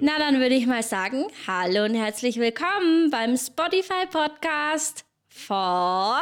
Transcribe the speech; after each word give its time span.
Na, 0.00 0.18
dann 0.18 0.40
würde 0.40 0.54
ich 0.54 0.66
mal 0.66 0.82
sagen, 0.82 1.24
hallo 1.46 1.84
und 1.84 1.94
herzlich 1.94 2.36
willkommen 2.38 3.10
beim 3.10 3.36
Spotify 3.36 4.06
Podcast 4.10 5.04
von 5.28 6.20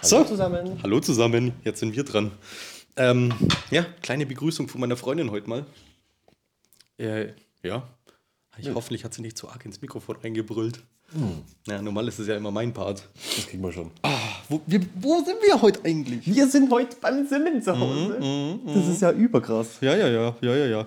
So, 0.00 0.24
zusammen. 0.24 0.78
hallo 0.82 1.00
zusammen, 1.00 1.52
jetzt 1.64 1.80
sind 1.80 1.94
wir 1.96 2.04
dran. 2.04 2.32
Ähm, 2.96 3.32
ja, 3.70 3.84
kleine 4.02 4.26
Begrüßung 4.26 4.68
von 4.68 4.80
meiner 4.80 4.96
Freundin 4.96 5.30
heute 5.30 5.48
mal. 5.48 5.66
Äh, 6.98 7.32
ja, 7.62 7.86
ich, 8.58 8.68
hoffentlich 8.74 9.04
hat 9.04 9.14
sie 9.14 9.22
nicht 9.22 9.36
zu 9.38 9.48
arg 9.48 9.64
ins 9.64 9.80
Mikrofon 9.80 10.16
reingebrüllt. 10.22 10.80
Ja, 11.66 11.82
normal 11.82 12.08
ist 12.08 12.18
es 12.20 12.26
ja 12.28 12.36
immer 12.36 12.50
mein 12.50 12.72
Part. 12.72 13.06
Das 13.36 13.46
kriegen 13.46 13.62
wir 13.62 13.72
schon. 13.72 13.90
Wo, 14.48 14.62
wir, 14.66 14.80
wo 14.94 15.16
sind 15.22 15.36
wir 15.46 15.60
heute 15.60 15.80
eigentlich? 15.84 16.26
Wir 16.26 16.48
sind 16.48 16.70
heute 16.70 16.96
beim 17.00 17.26
Simmen 17.26 17.60
zu 17.62 17.78
Hause. 17.78 18.58
das 18.66 18.86
ist 18.88 19.02
ja 19.02 19.12
überkrass. 19.12 19.76
Ja, 19.82 19.94
ja, 19.94 20.08
ja, 20.08 20.34
ja, 20.40 20.54
ja, 20.56 20.66
ja. 20.66 20.86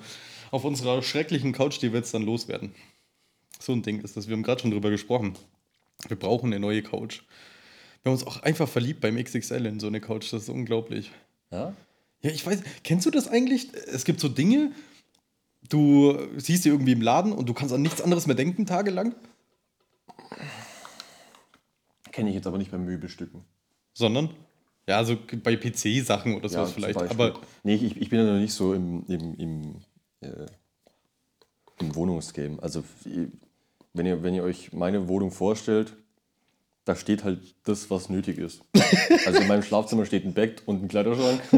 Auf 0.56 0.64
unserer 0.64 1.04
schrecklichen 1.04 1.52
Couch, 1.52 1.82
die 1.82 1.92
wir 1.92 2.00
jetzt 2.00 2.14
dann 2.14 2.22
loswerden. 2.22 2.74
So 3.60 3.74
ein 3.74 3.82
Ding 3.82 4.00
ist 4.00 4.16
das. 4.16 4.30
Wir 4.30 4.38
haben 4.38 4.44
gerade 4.44 4.62
schon 4.62 4.72
drüber 4.72 4.90
gesprochen. 4.90 5.34
Wir 6.08 6.18
brauchen 6.18 6.46
eine 6.46 6.62
neue 6.62 6.82
Couch. 6.82 7.24
Wir 8.02 8.10
haben 8.10 8.18
uns 8.18 8.26
auch 8.26 8.42
einfach 8.42 8.70
verliebt 8.70 9.02
beim 9.02 9.22
XXL 9.22 9.66
in 9.66 9.82
so 9.82 9.88
eine 9.88 10.00
Couch. 10.00 10.32
Das 10.32 10.44
ist 10.44 10.50
unglaublich. 10.50 11.12
Ja? 11.52 11.74
Ja, 12.22 12.30
ich 12.30 12.46
weiß, 12.46 12.62
kennst 12.86 13.06
du 13.06 13.12
das 13.12 13.28
eigentlich? 13.28 13.68
Es 13.88 14.06
gibt 14.06 14.22
so 14.22 14.30
Dinge, 14.30 14.72
du 15.68 16.18
siehst 16.38 16.64
sie 16.64 16.70
irgendwie 16.70 16.94
im 16.94 17.02
Laden 17.02 17.34
und 17.34 17.50
du 17.50 17.54
kannst 17.54 17.74
an 17.74 17.82
nichts 17.82 18.02
anderes 18.02 18.26
mehr 18.26 18.38
denken 18.38 18.66
tagelang, 18.66 19.14
Kenne 22.14 22.30
ich 22.30 22.36
jetzt 22.36 22.48
aber 22.48 22.58
nicht 22.58 22.72
beim 22.72 22.86
Möbelstücken. 22.86 23.42
sondern 23.94 24.30
ja, 24.88 25.04
so 25.04 25.18
bei 25.44 25.58
PC-Sachen 25.58 26.34
oder 26.34 26.48
sowas 26.48 26.74
zum 26.74 26.82
vielleicht. 26.82 26.98
Aber 27.12 27.42
Nee, 27.64 27.76
ich, 27.76 27.98
ich 27.98 28.10
bin 28.10 28.20
ja 28.20 28.26
noch 28.26 28.40
nicht 28.40 28.54
so 28.54 28.74
im, 28.74 29.04
im, 29.08 29.36
im, 29.38 29.76
Wohnungsgame. 31.96 32.58
Also, 32.62 32.84
wenn 33.94 34.06
ihr, 34.06 34.24
wenn 34.24 34.34
ihr 34.34 34.44
euch 34.44 34.74
meine 34.74 35.08
Wohnung 35.08 35.32
vorstellt, 35.32 35.94
da 36.86 36.96
steht 36.96 37.24
halt 37.24 37.40
das, 37.64 37.90
was 37.90 38.10
nötig 38.10 38.38
ist. 38.38 38.62
Also 39.26 39.40
in 39.42 39.48
meinem 39.48 39.64
Schlafzimmer 39.64 40.06
steht 40.06 40.24
ein 40.24 40.34
Bett 40.34 40.62
und 40.68 40.84
ein 40.84 40.88
Kleiderschrank. 40.88 41.42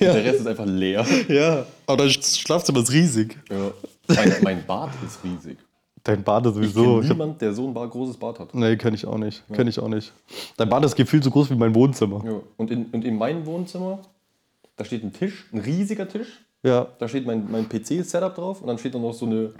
Der 0.00 0.14
Rest 0.24 0.40
ist 0.40 0.46
einfach 0.46 0.66
leer. 0.66 1.04
ja, 1.26 1.66
aber 1.86 2.06
das 2.06 2.38
Schlafzimmer 2.38 2.78
ist 2.80 2.92
riesig. 2.92 3.36
Ja. 3.50 3.72
Mein, 4.06 4.32
mein 4.42 4.66
Bad 4.66 4.90
ist 5.04 5.18
riesig. 5.24 5.58
Dein 6.04 6.22
Bad 6.22 6.46
ist 6.46 6.54
sowieso. 6.54 7.00
Ich 7.00 7.08
niemand, 7.08 7.40
der 7.40 7.52
so 7.52 7.66
ein 7.66 7.74
Bad, 7.74 7.90
großes 7.90 8.16
Bad 8.16 8.38
hat. 8.38 8.54
nee, 8.54 8.76
kenne 8.76 8.94
ich 8.94 9.04
auch 9.04 9.18
nicht. 9.18 9.42
Kenne 9.52 9.70
ich 9.70 9.80
auch 9.80 9.88
nicht. 9.88 10.12
Dein 10.56 10.68
Bad 10.68 10.84
ist 10.84 10.94
gefühlt 10.94 11.24
so 11.24 11.30
groß 11.30 11.50
wie 11.50 11.56
mein 11.56 11.74
Wohnzimmer. 11.74 12.22
Ja. 12.24 12.40
Und, 12.56 12.70
in, 12.70 12.86
und 12.86 13.04
in 13.04 13.16
meinem 13.16 13.46
Wohnzimmer, 13.46 14.00
da 14.76 14.84
steht 14.84 15.02
ein 15.02 15.12
Tisch, 15.12 15.46
ein 15.52 15.58
riesiger 15.58 16.08
Tisch. 16.08 16.44
Ja. 16.62 16.88
Da 16.98 17.08
steht 17.08 17.26
mein, 17.26 17.50
mein 17.50 17.68
PC-Setup 17.68 18.34
drauf 18.34 18.60
und 18.60 18.68
dann 18.68 18.78
steht 18.78 18.94
da 18.94 18.98
noch 18.98 19.12
so 19.14 19.26
eine, 19.26 19.52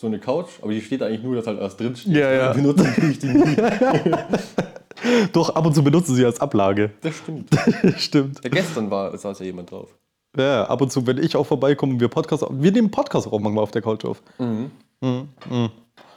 so 0.00 0.06
eine 0.06 0.18
Couch, 0.18 0.48
aber 0.60 0.72
die 0.72 0.80
steht 0.80 1.02
eigentlich 1.02 1.22
nur, 1.22 1.36
dass 1.36 1.46
halt 1.46 1.60
erst 1.60 1.78
drin 1.78 1.94
steht. 1.94 2.14
Ja, 2.14 2.32
ja. 2.32 2.50
Ich 2.50 2.56
benutze 2.56 2.84
natürlich 2.84 3.18
die 3.18 3.28
nie. 3.28 3.56
Doch, 5.32 5.50
ab 5.50 5.66
und 5.66 5.74
zu 5.74 5.82
benutzen 5.82 6.14
sie 6.14 6.24
als 6.24 6.40
Ablage. 6.40 6.90
Das 7.00 7.16
stimmt. 7.16 7.48
Stimmt. 7.98 8.40
Ja, 8.44 8.50
gestern 8.50 8.90
war, 8.90 9.16
saß 9.16 9.40
ja 9.40 9.46
jemand 9.46 9.70
drauf. 9.70 9.88
Ja, 10.36 10.64
ab 10.64 10.80
und 10.80 10.90
zu, 10.92 11.06
wenn 11.06 11.18
ich 11.18 11.36
auch 11.36 11.44
vorbeikomme 11.44 11.94
und 11.94 12.00
wir 12.00 12.08
Podcast 12.08 12.44
Wir 12.50 12.72
nehmen 12.72 12.90
Podcast 12.90 13.26
auch 13.26 13.40
manchmal 13.40 13.64
auf 13.64 13.70
der 13.70 13.82
Couch 13.82 14.04
auf. 14.04 14.22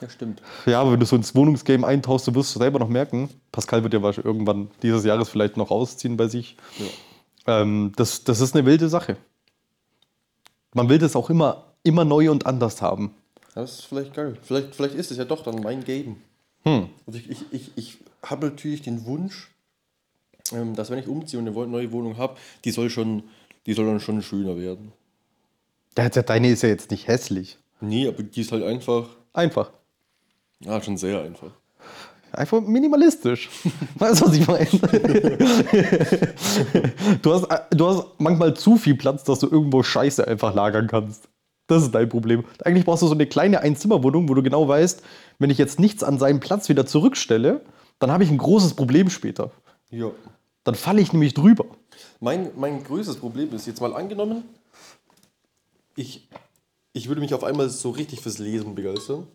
Ja, 0.01 0.09
stimmt. 0.09 0.41
Ja, 0.65 0.81
aber 0.81 0.93
wenn 0.93 0.99
du 0.99 1.05
so 1.05 1.15
ins 1.15 1.33
Wohnungsgame 1.35 1.85
eintauchst, 1.85 2.27
du 2.27 2.35
wirst 2.35 2.55
du 2.55 2.59
selber 2.59 2.79
noch 2.79 2.89
merken, 2.89 3.29
Pascal 3.51 3.83
wird 3.83 3.93
ja 3.93 4.01
wahrscheinlich 4.01 4.25
irgendwann 4.25 4.69
dieses 4.81 5.03
Jahres 5.03 5.29
vielleicht 5.29 5.57
noch 5.57 5.71
ausziehen 5.71 6.15
bei 6.17 6.27
sich. 6.27 6.57
Ähm, 7.47 7.91
das, 7.95 8.23
das 8.23 8.39
ist 8.39 8.55
eine 8.55 8.65
wilde 8.65 8.87
Sache. 8.87 9.17
Man 10.75 10.89
will 10.89 10.97
das 10.97 11.15
auch 11.15 11.29
immer, 11.29 11.63
immer 11.83 12.03
neu 12.03 12.29
und 12.29 12.45
anders 12.45 12.81
haben. 12.81 13.15
Das 13.55 13.79
ist 13.79 13.85
vielleicht 13.85 14.13
geil. 14.13 14.37
Vielleicht, 14.43 14.75
vielleicht 14.75 14.95
ist 14.95 15.09
es 15.09 15.17
ja 15.17 15.23
doch 15.23 15.41
dann 15.41 15.61
mein 15.61 15.85
Game. 15.85 16.17
Hm. 16.63 16.89
Also 17.07 17.17
ich, 17.19 17.29
ich, 17.31 17.45
ich, 17.51 17.71
ich 17.77 17.97
habe 18.21 18.47
natürlich 18.47 18.81
den 18.81 19.05
Wunsch, 19.05 19.49
ähm, 20.51 20.75
dass 20.75 20.89
wenn 20.89 20.99
ich 20.99 21.07
umziehe 21.07 21.39
und 21.39 21.47
eine 21.47 21.67
neue 21.67 21.91
Wohnung 21.93 22.17
habe, 22.17 22.35
die 22.65 22.71
soll 22.71 22.89
schon, 22.89 23.23
die 23.65 23.73
soll 23.73 23.85
dann 23.85 24.01
schon 24.01 24.21
schöner 24.21 24.57
werden. 24.57 24.91
Deine 25.95 26.49
ist 26.49 26.61
ja 26.61 26.69
jetzt 26.69 26.91
nicht 26.91 27.07
hässlich. 27.07 27.57
Nee, 27.79 28.09
aber 28.09 28.23
die 28.23 28.41
ist 28.41 28.51
halt 28.51 28.63
einfach, 28.63 29.07
Einfach. 29.31 29.71
ja, 30.59 30.81
schon 30.81 30.97
sehr 30.97 31.21
einfach. 31.21 31.51
Einfach 32.35 32.61
minimalistisch. 32.61 33.49
Weißt 33.95 34.21
du, 34.21 34.25
was 34.25 34.33
ich 34.33 34.47
meine? 34.47 34.67
du, 37.21 37.33
hast, 37.33 37.47
du 37.71 37.87
hast 37.87 38.07
manchmal 38.17 38.53
zu 38.53 38.77
viel 38.77 38.95
Platz, 38.95 39.23
dass 39.23 39.39
du 39.39 39.47
irgendwo 39.47 39.83
Scheiße 39.83 40.27
einfach 40.27 40.53
lagern 40.53 40.87
kannst. 40.87 41.29
Das 41.67 41.83
ist 41.83 41.95
dein 41.95 42.09
Problem. 42.09 42.43
Eigentlich 42.63 42.85
brauchst 42.85 43.01
du 43.01 43.07
so 43.07 43.13
eine 43.13 43.25
kleine 43.25 43.61
Einzimmerwohnung, 43.61 44.29
wo 44.29 44.33
du 44.33 44.43
genau 44.43 44.67
weißt, 44.67 45.01
wenn 45.39 45.49
ich 45.49 45.57
jetzt 45.57 45.79
nichts 45.79 46.03
an 46.03 46.19
seinen 46.19 46.39
Platz 46.39 46.69
wieder 46.69 46.85
zurückstelle, 46.85 47.61
dann 47.99 48.11
habe 48.11 48.23
ich 48.23 48.29
ein 48.29 48.37
großes 48.37 48.75
Problem 48.75 49.09
später. 49.09 49.51
Ja. 49.89 50.11
Dann 50.63 50.75
falle 50.75 51.01
ich 51.01 51.13
nämlich 51.13 51.33
drüber. 51.33 51.65
Mein, 52.19 52.49
mein 52.55 52.83
größtes 52.83 53.17
Problem 53.17 53.53
ist 53.53 53.67
jetzt 53.67 53.81
mal 53.81 53.93
angenommen, 53.93 54.43
ich, 55.95 56.27
ich 56.93 57.07
würde 57.07 57.21
mich 57.21 57.33
auf 57.33 57.43
einmal 57.43 57.69
so 57.69 57.91
richtig 57.91 58.21
fürs 58.21 58.37
Lesen 58.37 58.75
begeistern 58.75 59.27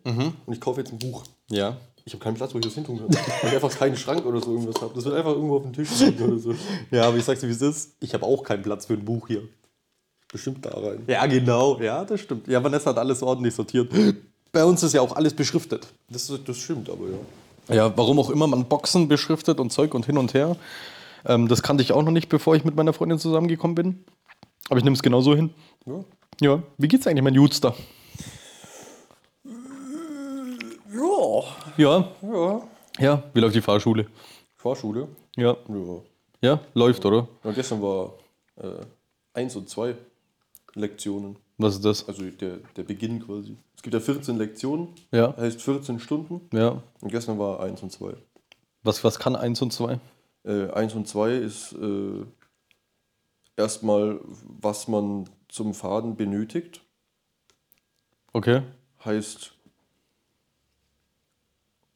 und 0.47 0.53
ich 0.53 0.61
kaufe 0.61 0.81
jetzt 0.81 0.93
ein 0.93 0.99
Buch. 0.99 1.25
Ja. 1.49 1.79
Ich 2.11 2.15
habe 2.15 2.25
keinen 2.25 2.35
Platz, 2.35 2.53
wo 2.53 2.59
ich 2.59 2.65
das 2.65 2.75
hin 2.75 2.83
tun 2.83 2.99
kann. 2.99 3.09
Weil 3.09 3.51
ich 3.51 3.55
einfach 3.55 3.71
keinen 3.71 3.97
Schrank 3.97 4.27
oder 4.27 4.41
so 4.41 4.51
irgendwas 4.51 4.83
habe. 4.83 4.93
Das 4.97 5.05
wird 5.05 5.15
einfach 5.15 5.31
irgendwo 5.31 5.59
auf 5.59 5.63
dem 5.63 5.73
Tisch 5.73 5.89
liegen 6.01 6.25
oder 6.25 6.39
so. 6.41 6.55
Ja, 6.91 7.05
aber 7.07 7.17
ich 7.17 7.25
sag's 7.25 7.39
dir, 7.39 7.47
wie 7.47 7.53
es 7.53 7.63
ist. 7.63 7.93
Ich 8.01 8.13
habe 8.15 8.27
auch 8.27 8.43
keinen 8.43 8.65
Platz 8.65 8.87
für 8.87 8.95
ein 8.95 9.05
Buch 9.05 9.29
hier. 9.29 9.43
Bestimmt 10.33 10.67
da 10.67 10.71
rein. 10.71 11.05
Ja, 11.07 11.25
genau. 11.27 11.79
Ja, 11.81 12.05
das 12.05 12.23
stimmt. 12.23 12.49
Ja, 12.49 12.65
Vanessa 12.65 12.91
hat 12.91 12.99
alles 12.99 13.23
ordentlich 13.23 13.55
sortiert. 13.55 13.93
Bei 14.51 14.65
uns 14.65 14.83
ist 14.83 14.93
ja 14.93 15.03
auch 15.03 15.15
alles 15.15 15.35
beschriftet. 15.35 15.87
Das, 16.09 16.33
das 16.45 16.57
stimmt 16.57 16.91
aber, 16.91 17.05
ja. 17.69 17.77
Ja, 17.77 17.97
warum 17.97 18.19
auch 18.19 18.31
immer 18.31 18.49
man 18.49 18.65
Boxen 18.65 19.07
beschriftet 19.07 19.61
und 19.61 19.71
Zeug 19.71 19.95
und 19.95 20.05
hin 20.05 20.19
und 20.19 20.35
her. 20.35 20.57
Ähm, 21.25 21.47
das 21.47 21.63
kannte 21.63 21.85
ich 21.85 21.93
auch 21.93 22.03
noch 22.03 22.11
nicht, 22.11 22.29
bevor 22.29 22.57
ich 22.57 22.65
mit 22.65 22.75
meiner 22.75 22.93
Freundin 22.93 23.21
zusammengekommen 23.21 23.77
bin. 23.77 24.05
Aber 24.69 24.79
ich 24.79 24.85
nehme 24.85 24.95
es 24.95 25.03
genau 25.03 25.21
so 25.21 25.37
hin. 25.37 25.51
Ja. 25.87 26.05
Ja, 26.41 26.63
wie 26.77 26.89
geht's 26.89 27.07
eigentlich, 27.07 27.23
mein 27.23 27.35
Jutster? 27.35 27.77
Ja. 31.81 32.13
Ja, 32.21 32.29
Ja. 32.29 32.63
ja. 32.99 33.23
Wie 33.33 33.41
läuft 33.41 33.55
die 33.55 33.63
Fahrschule? 33.63 34.07
Fahrschule? 34.57 35.09
Ja, 35.37 35.57
Ja. 35.69 36.03
ja, 36.43 36.61
läuft, 36.75 37.05
oder? 37.07 37.27
ja 37.45 37.53
gestern 37.53 37.81
war 37.81 38.13
äh, 38.57 38.85
1 39.33 39.57
und 39.57 39.69
2 39.71 39.97
Lektionen. 40.75 41.37
Was 41.57 41.77
ist 41.77 41.85
das? 41.85 42.07
Also 42.07 42.23
der, 42.31 42.59
der 42.77 42.83
Beginn 42.83 43.25
quasi. 43.25 43.57
Es 43.75 43.83
gibt 43.83 43.95
ja 43.95 44.01
14 44.01 44.37
Lektionen, 44.37 44.89
Ja, 45.11 45.35
heißt 45.37 45.63
14 45.63 46.01
Stunden. 46.01 46.49
ja. 46.53 46.83
Und 47.01 47.11
gestern 47.11 47.39
war 47.39 47.61
1 47.61 47.83
und 47.83 47.91
2. 47.91 48.13
Was, 48.83 49.03
was 49.03 49.19
kann 49.19 49.35
1 49.35 49.63
und 49.63 49.73
2? 49.73 49.99
Äh, 50.45 50.71
1 50.73 50.95
und 50.95 51.09
2 51.09 51.33
ist 51.33 51.73
äh, 51.73 52.25
erstmal, 53.57 54.21
was 54.45 54.87
man 54.87 55.31
zum 55.49 55.73
Faden 55.73 56.15
benötigt. 56.17 56.83
Okay. 58.35 58.63
Heißt, 59.05 59.55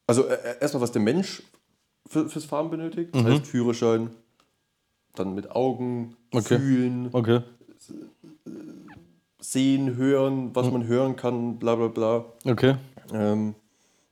also 0.06 0.26
äh, 0.26 0.58
erstmal, 0.60 0.82
was 0.82 0.92
der 0.92 1.02
Mensch 1.02 1.42
für, 2.06 2.28
fürs 2.28 2.44
Fahren 2.44 2.70
benötigt. 2.70 3.14
Das 3.14 3.24
heißt 3.24 3.46
Führerschein, 3.46 4.10
dann 5.14 5.34
mit 5.34 5.50
Augen, 5.50 6.16
Okay. 6.32 6.58
fühlen, 6.58 7.08
Okay. 7.12 7.42
sehen, 9.38 9.96
hören, 9.96 10.54
was 10.54 10.70
man 10.70 10.86
hören 10.86 11.16
kann, 11.16 11.58
bla 11.58 11.76
bla 11.76 11.88
bla. 11.88 12.24
Okay. 12.44 12.76
Ähm, 13.12 13.54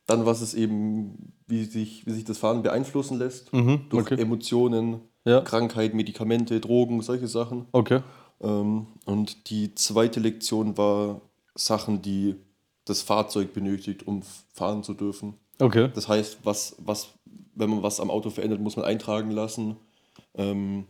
dann, 0.06 0.26
was 0.26 0.40
es 0.40 0.54
eben, 0.54 1.32
wie 1.46 1.64
sich, 1.64 2.06
wie 2.06 2.12
sich 2.12 2.24
das 2.24 2.38
Fahren 2.38 2.62
beeinflussen 2.62 3.18
lässt. 3.18 3.52
durch 3.52 3.64
Mhm, 3.64 3.80
okay. 3.92 4.20
Emotionen, 4.20 5.00
Ja. 5.24 5.40
Krankheit, 5.40 5.94
Medikamente, 5.94 6.60
Drogen, 6.60 7.00
solche 7.02 7.28
Sachen. 7.28 7.66
Okay. 7.72 8.00
Ähm, 8.40 8.86
und 9.06 9.50
die 9.50 9.74
zweite 9.74 10.20
Lektion 10.20 10.76
war 10.76 11.20
Sachen, 11.54 12.02
die 12.02 12.36
das 12.84 13.02
Fahrzeug 13.02 13.52
benötigt, 13.52 14.06
um 14.06 14.22
fahren 14.52 14.82
zu 14.82 14.94
dürfen. 14.94 15.34
Okay. 15.62 15.90
Das 15.94 16.08
heißt, 16.08 16.38
was, 16.44 16.74
was, 16.78 17.14
wenn 17.54 17.70
man 17.70 17.82
was 17.82 18.00
am 18.00 18.10
Auto 18.10 18.30
verändert, 18.30 18.60
muss 18.60 18.76
man 18.76 18.84
eintragen 18.84 19.30
lassen. 19.30 19.76
Ähm, 20.34 20.86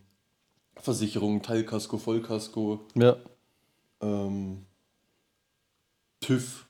Versicherung, 0.75 1.41
Teilkasko, 1.41 1.97
Vollkasko, 1.97 2.81
Ja. 2.95 3.15
ähm, 4.01 4.65
TÜV. 6.19 6.65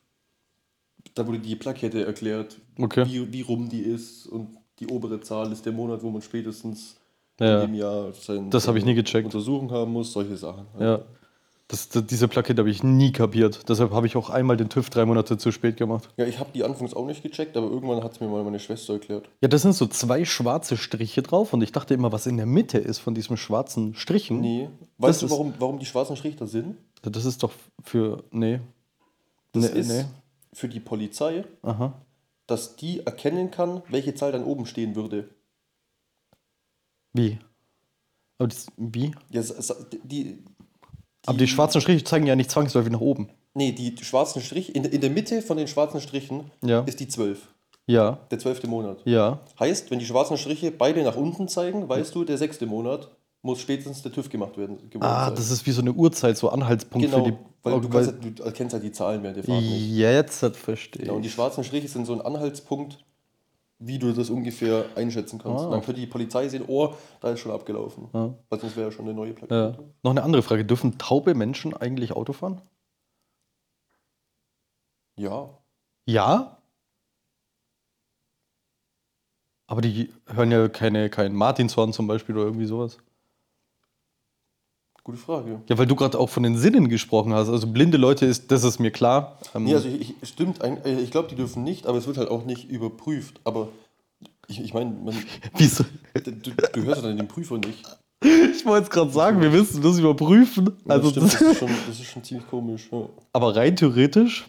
Da 1.15 1.25
wurde 1.27 1.39
die 1.39 1.55
Plakette 1.55 2.05
erklärt, 2.05 2.59
Okay. 2.79 3.05
wie, 3.07 3.31
wie 3.31 3.41
rum 3.41 3.69
die 3.69 3.81
ist 3.81 4.25
und 4.27 4.57
die 4.79 4.88
obere 4.88 5.19
Zahl 5.21 5.51
ist 5.51 5.65
der 5.65 5.73
Monat, 5.73 6.01
wo 6.03 6.09
man 6.09 6.21
spätestens 6.21 6.95
Ja. 7.39 7.61
in 7.61 7.67
dem 7.71 7.75
Jahr 7.75 8.11
sein, 8.13 8.49
Das 8.49 8.67
habe 8.67 8.79
ich 8.79 8.85
nie 8.85 8.95
gecheckt. 8.95 9.25
Untersuchung 9.25 9.71
haben 9.71 9.91
muss, 9.91 10.11
solche 10.11 10.35
Sachen. 10.38 10.65
Ja. 10.79 11.01
Das, 11.69 11.89
das, 11.89 12.06
diese 12.06 12.27
Plakette 12.27 12.60
habe 12.60 12.69
ich 12.69 12.83
nie 12.83 13.12
kapiert. 13.13 13.68
Deshalb 13.69 13.92
habe 13.92 14.06
ich 14.06 14.15
auch 14.18 14.30
einmal 14.30 14.57
den 14.57 14.69
TÜV 14.69 14.89
drei 14.89 15.06
Monate 15.06 15.38
zu 15.38 15.51
spät 15.51 15.77
gemacht. 15.77 16.10
Ja, 16.18 16.25
ich 16.25 16.39
habe 16.39 16.51
die 16.54 16.63
anfangs 16.63 16.94
auch 16.94 17.06
nicht 17.07 17.24
gecheckt, 17.24 17.56
aber 17.56 17.68
irgendwann 17.68 18.04
hat 18.04 18.12
es 18.12 18.19
mir 18.19 18.27
mal 18.27 18.44
meine 18.44 18.60
Schwester 18.60 18.94
erklärt. 18.94 19.30
Ja, 19.42 19.48
das 19.48 19.62
sind 19.62 19.74
so 19.74 19.88
zwei 19.88 20.25
schwarze 20.25 20.75
Striche 20.77 21.21
drauf 21.21 21.54
und 21.54 21.62
ich 21.62 21.71
dachte 21.71 21.94
immer, 21.94 22.12
was 22.12 22.27
in 22.27 22.38
der 22.38 22.45
Mitte 22.45 22.77
ist 22.77 23.00
von 23.00 23.15
diesen 23.15 23.38
schwarzen 23.38 23.95
Strichen. 23.95 24.42
Nee. 24.42 24.69
Weißt 24.98 25.24
Das 25.24 25.30
du, 25.30 25.33
warum, 25.33 25.54
warum 25.57 25.80
die 25.80 25.86
schwarzen 25.86 26.18
Striche 26.18 26.38
da 26.38 26.48
sind? 26.48 26.75
Das 27.01 27.25
ist 27.25 27.42
doch 27.44 27.54
für. 27.81 28.24
Nee. 28.31 28.59
Das 29.54 29.71
Nee, 29.71 29.80
ist 29.80 29.88
nee. 29.88 30.06
für 30.51 30.68
die 30.68 30.80
Polizei, 30.81 31.45
Aha. 31.62 31.94
dass 32.45 32.75
die 32.75 33.06
erkennen 33.06 33.51
kann, 33.51 33.83
welche 33.88 34.13
Zahl 34.16 34.31
dann 34.31 34.44
oben 34.44 34.66
stehen 34.66 34.95
würde. 34.95 35.30
Wie? 37.13 37.39
Aber 38.39 38.48
das, 38.48 38.68
wie? 38.77 39.13
Ja, 39.30 39.42
die, 40.04 40.44
Aber 41.25 41.37
die 41.37 41.47
schwarzen 41.47 41.81
Striche 41.81 42.03
zeigen 42.03 42.25
ja 42.27 42.35
nicht 42.35 42.51
zwangsläufig 42.51 42.91
nach 42.91 42.99
oben. 43.01 43.29
nee, 43.53 43.71
die 43.71 43.95
schwarzen 44.03 44.41
Strich, 44.41 44.75
in, 44.75 44.83
in 44.85 45.01
der 45.01 45.09
Mitte 45.09 45.41
von 45.41 45.57
den 45.57 45.67
schwarzen 45.67 46.01
Strichen 46.01 46.51
Ja. 46.63 46.81
ist 46.81 46.99
die 46.99 47.07
12. 47.07 47.39
Ja, 47.85 48.19
Der 48.31 48.39
zwölfte 48.39 48.67
Monat. 48.67 48.99
ja. 49.05 49.39
Heißt, 49.59 49.91
wenn 49.91 49.99
die 49.99 50.05
schwarzen 50.05 50.37
Striche 50.37 50.71
beide 50.71 51.03
nach 51.03 51.15
unten 51.17 51.47
zeigen, 51.49 51.87
weißt 51.89 52.15
du, 52.15 52.23
der 52.23 52.37
sechste 52.37 52.65
Monat 52.65 53.09
muss 53.41 53.59
spätestens 53.59 54.01
der 54.01 54.11
TÜV 54.13 54.29
gemacht 54.29 54.57
werden. 54.57 54.77
Ah, 55.01 55.25
sein. 55.25 55.35
das 55.35 55.51
ist 55.51 55.65
wie 55.67 55.71
so 55.71 55.81
eine 55.81 55.91
Uhrzeit, 55.91 56.37
so 56.37 56.47
Anhaltspunkt 56.49 57.05
genau, 57.11 57.25
für 57.25 57.31
die. 57.31 57.37
weil 57.61 57.81
du, 57.81 57.93
weil- 57.93 58.05
kannst, 58.05 58.23
halt- 58.23 58.39
du 58.39 58.43
erkennst 58.43 58.73
halt 58.73 58.83
die 58.85 58.91
Zahlen 58.93 59.21
während 59.21 59.35
der 59.37 59.43
Fahrt 59.43 59.61
nicht. 59.61 59.91
Jetzt 59.97 60.43
hat 60.43 60.55
verstehe 60.55 61.01
Genau, 61.03 61.15
und 61.15 61.23
die 61.23 61.27
ich. 61.27 61.33
schwarzen 61.33 61.63
Striche 61.65 61.89
sind 61.89 62.05
so 62.05 62.13
ein 62.13 62.21
Anhaltspunkt, 62.21 62.99
wie 63.85 64.00
du 64.00 64.13
das 64.13 64.30
ungefähr 64.30 64.85
einschätzen 64.95 65.39
kannst. 65.39 65.65
Ah. 65.65 65.69
Dann 65.69 65.81
könnte 65.81 66.00
die 66.00 66.07
Polizei 66.07 66.47
sehen, 66.47 66.63
oh, 66.68 66.94
da 67.21 67.31
ist 67.31 67.39
schon 67.41 67.51
abgelaufen. 67.51 68.07
Weil 68.12 68.59
sonst 68.59 68.75
wäre 68.75 68.88
ja 68.88 68.91
schon 68.91 69.06
eine 69.06 69.13
neue 69.13 69.30
Ja. 69.30 69.35
Plakette. 69.35 69.94
Noch 70.03 70.12
eine 70.12 70.24
andere 70.24 70.41
Frage. 70.41 70.65
Dürfen 70.65 70.97
taube 70.97 71.35
Menschen 71.35 71.74
eigentlich 71.75 72.13
Auto 72.13 72.33
fahren? 72.33 72.62
Ja. 75.18 75.50
Ja. 76.06 76.57
Aber 79.68 79.81
die 79.81 80.13
hören 80.27 80.51
ja 80.51 80.68
keine, 80.69 81.09
kein 81.09 81.33
Martinshorn 81.33 81.94
zum 81.94 82.07
Beispiel 82.07 82.35
oder 82.35 82.45
irgendwie 82.45 82.65
sowas. 82.65 82.97
Gute 85.03 85.17
Frage. 85.17 85.61
Ja, 85.67 85.77
weil 85.77 85.85
du 85.85 85.95
gerade 85.95 86.17
auch 86.19 86.29
von 86.29 86.44
den 86.44 86.57
Sinnen 86.57 86.88
gesprochen 86.89 87.33
hast. 87.33 87.50
Also 87.50 87.67
blinde 87.67 87.97
Leute 87.97 88.25
ist, 88.25 88.51
das 88.51 88.63
ist 88.63 88.79
mir 88.79 88.91
klar. 88.91 89.38
Ähm, 89.53 89.65
Nee, 89.65 89.75
also 89.75 89.88
ich, 89.89 90.15
ich, 90.21 90.29
stimmt, 90.29 90.63
äh, 90.63 91.00
ich 91.01 91.11
glaube, 91.11 91.27
die 91.29 91.35
dürfen 91.35 91.63
nicht, 91.63 91.85
aber 91.88 91.97
es 91.97 92.07
wird 92.07 92.17
halt 92.17 92.29
auch 92.29 92.45
nicht 92.45 92.69
überprüft. 92.69 93.39
Aber 93.44 93.67
ich, 94.47 94.61
ich 94.61 94.73
meine, 94.73 94.91
man- 94.91 95.15
wieso? 95.57 95.83
du, 96.13 96.31
du 96.31 96.83
hörst 96.83 97.01
ja 97.01 97.07
dann 97.09 97.17
den 97.17 97.27
Prüfer 97.27 97.57
nicht. 97.57 97.83
Ich 98.55 98.65
wollte 98.65 98.85
es 98.85 98.89
gerade 98.89 99.11
sagen, 99.11 99.41
wir 99.41 99.50
müssen 99.50 99.81
das 99.83 100.00
überprüfen. 100.00 100.69
Ja, 100.85 100.94
Also 100.95 101.11
das, 101.11 101.33
stimmt, 101.33 101.41
das, 101.41 101.51
ist 101.51 101.59
schon, 101.59 101.69
das 101.88 101.99
ist 101.99 102.06
schon 102.06 102.23
ziemlich 102.23 102.47
komisch. 102.47 102.88
Ja. 102.89 103.09
aber 103.33 103.53
rein 103.53 103.75
theoretisch. 103.75 104.45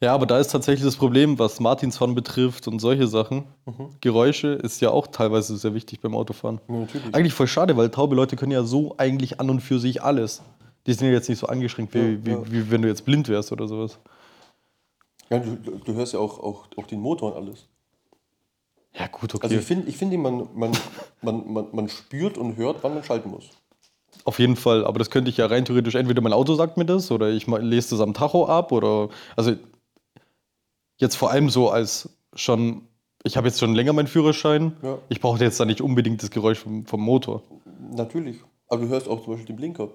Ja, 0.00 0.14
aber 0.14 0.26
da 0.26 0.38
ist 0.38 0.52
tatsächlich 0.52 0.84
das 0.84 0.94
Problem, 0.96 1.40
was 1.40 1.58
Martinshorn 1.58 2.14
betrifft 2.14 2.68
und 2.68 2.78
solche 2.78 3.08
Sachen. 3.08 3.44
Geräusche 4.00 4.48
ist 4.48 4.80
ja 4.80 4.90
auch 4.90 5.08
teilweise 5.08 5.56
sehr 5.56 5.74
wichtig 5.74 6.00
beim 6.00 6.14
Autofahren. 6.14 6.60
Ja, 6.68 6.74
natürlich. 6.76 7.14
Eigentlich 7.14 7.34
voll 7.34 7.48
schade, 7.48 7.76
weil 7.76 7.90
taube 7.90 8.14
Leute 8.14 8.36
können 8.36 8.52
ja 8.52 8.62
so 8.62 8.94
eigentlich 8.96 9.40
an 9.40 9.50
und 9.50 9.60
für 9.60 9.80
sich 9.80 10.02
alles. 10.02 10.40
Die 10.86 10.92
sind 10.92 11.08
ja 11.08 11.12
jetzt 11.12 11.28
nicht 11.28 11.38
so 11.38 11.48
angeschränkt, 11.48 11.94
wie, 11.94 11.98
Ja, 11.98 12.24
wie, 12.24 12.30
ja. 12.30 12.42
wie 12.50 12.70
wenn 12.70 12.82
du 12.82 12.88
jetzt 12.88 13.04
blind 13.04 13.28
wärst 13.28 13.50
oder 13.50 13.66
sowas. 13.66 13.98
Ja, 15.30 15.40
du, 15.40 15.56
du 15.56 15.94
hörst 15.94 16.12
ja 16.14 16.20
auch, 16.20 16.38
auch, 16.38 16.66
auch 16.76 16.86
den 16.86 17.00
Motor 17.00 17.34
und 17.34 17.42
alles. 17.42 17.66
Ja, 18.94 19.08
gut, 19.08 19.34
okay. 19.34 19.44
Also 19.44 19.56
ich 19.56 19.64
finde, 19.64 19.88
ich 19.88 19.96
finde 19.96 20.16
man, 20.16 20.48
man, 20.54 20.72
man, 21.22 21.52
man, 21.52 21.66
man 21.72 21.88
spürt 21.88 22.38
und 22.38 22.56
hört, 22.56 22.78
wann 22.82 22.94
man 22.94 23.04
schalten 23.04 23.30
muss. 23.30 23.50
Auf 24.24 24.38
jeden 24.38 24.56
Fall, 24.56 24.84
aber 24.84 24.98
das 24.98 25.10
könnte 25.10 25.30
ich 25.30 25.36
ja 25.36 25.46
rein 25.46 25.64
theoretisch, 25.64 25.94
entweder 25.94 26.20
mein 26.22 26.32
Auto 26.32 26.54
sagt 26.54 26.76
mir 26.76 26.84
das 26.84 27.10
oder 27.10 27.30
ich 27.30 27.46
lese 27.46 27.90
das 27.90 28.00
am 28.00 28.14
Tacho 28.14 28.46
ab 28.46 28.72
oder, 28.72 29.08
also 29.36 29.52
jetzt 30.98 31.16
vor 31.16 31.30
allem 31.30 31.48
so 31.50 31.70
als 31.70 32.08
schon, 32.34 32.82
ich 33.24 33.36
habe 33.36 33.48
jetzt 33.48 33.58
schon 33.58 33.74
länger 33.74 33.92
meinen 33.92 34.06
Führerschein, 34.08 34.76
Ja. 34.82 34.98
ich 35.08 35.20
brauche 35.20 35.42
jetzt 35.42 35.58
da 35.58 35.64
nicht 35.64 35.80
unbedingt 35.80 36.22
das 36.22 36.30
Geräusch 36.30 36.58
vom, 36.58 36.86
vom 36.86 37.00
Motor. 37.00 37.42
Natürlich. 37.92 38.36
Aber 38.68 38.82
du 38.82 38.88
hörst 38.88 39.08
auch 39.08 39.22
zum 39.24 39.32
Beispiel 39.32 39.46
den 39.46 39.56
Blinker. 39.56 39.88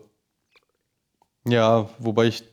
Ja, 1.47 1.89
wobei 1.99 2.25
ich 2.25 2.43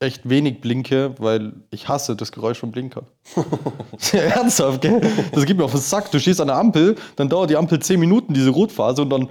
echt 0.00 0.28
wenig 0.28 0.60
blinke, 0.60 1.14
weil 1.18 1.54
ich 1.70 1.88
hasse 1.88 2.14
das 2.16 2.32
Geräusch 2.32 2.58
vom 2.58 2.70
Blinker. 2.72 3.04
Ernsthaft, 4.12 4.82
gell? 4.82 5.00
Das 5.32 5.46
geht 5.46 5.56
mir 5.56 5.64
auf 5.64 5.70
den 5.70 5.80
Sack. 5.80 6.10
Du 6.10 6.18
stehst 6.20 6.40
an 6.40 6.48
der 6.48 6.56
Ampel, 6.56 6.96
dann 7.16 7.28
dauert 7.28 7.48
die 7.48 7.56
Ampel 7.56 7.78
10 7.78 7.98
Minuten, 7.98 8.34
diese 8.34 8.50
Rotphase, 8.50 9.02
und 9.02 9.10
dann. 9.10 9.30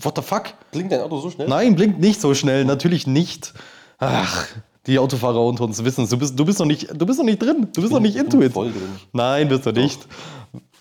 What 0.00 0.16
the 0.16 0.22
fuck? 0.22 0.44
Blinkt 0.72 0.90
dein 0.90 1.00
Auto 1.00 1.20
so 1.20 1.30
schnell? 1.30 1.48
Nein, 1.48 1.76
blinkt 1.76 2.00
nicht 2.00 2.20
so 2.20 2.34
schnell, 2.34 2.64
natürlich 2.64 3.06
nicht. 3.06 3.52
Ach, 3.98 4.46
die 4.86 4.98
Autofahrer 4.98 5.40
unter 5.44 5.64
uns 5.64 5.82
wissen 5.84 6.04
es. 6.04 6.10
Du 6.10 6.18
bist, 6.18 6.38
du, 6.38 6.44
bist 6.44 6.58
noch 6.58 6.66
nicht, 6.66 6.88
du 6.92 7.06
bist 7.06 7.18
noch 7.18 7.26
nicht 7.26 7.40
drin. 7.42 7.68
Du 7.74 7.80
bist 7.80 7.92
noch 7.92 8.00
nicht 8.00 8.14
Ich 8.16 8.20
into 8.22 8.40
it. 8.40 8.52
voll 8.52 8.70
drin. 8.72 8.88
Nein, 9.12 9.48
bist 9.48 9.66
du 9.66 9.72
nicht. 9.72 10.06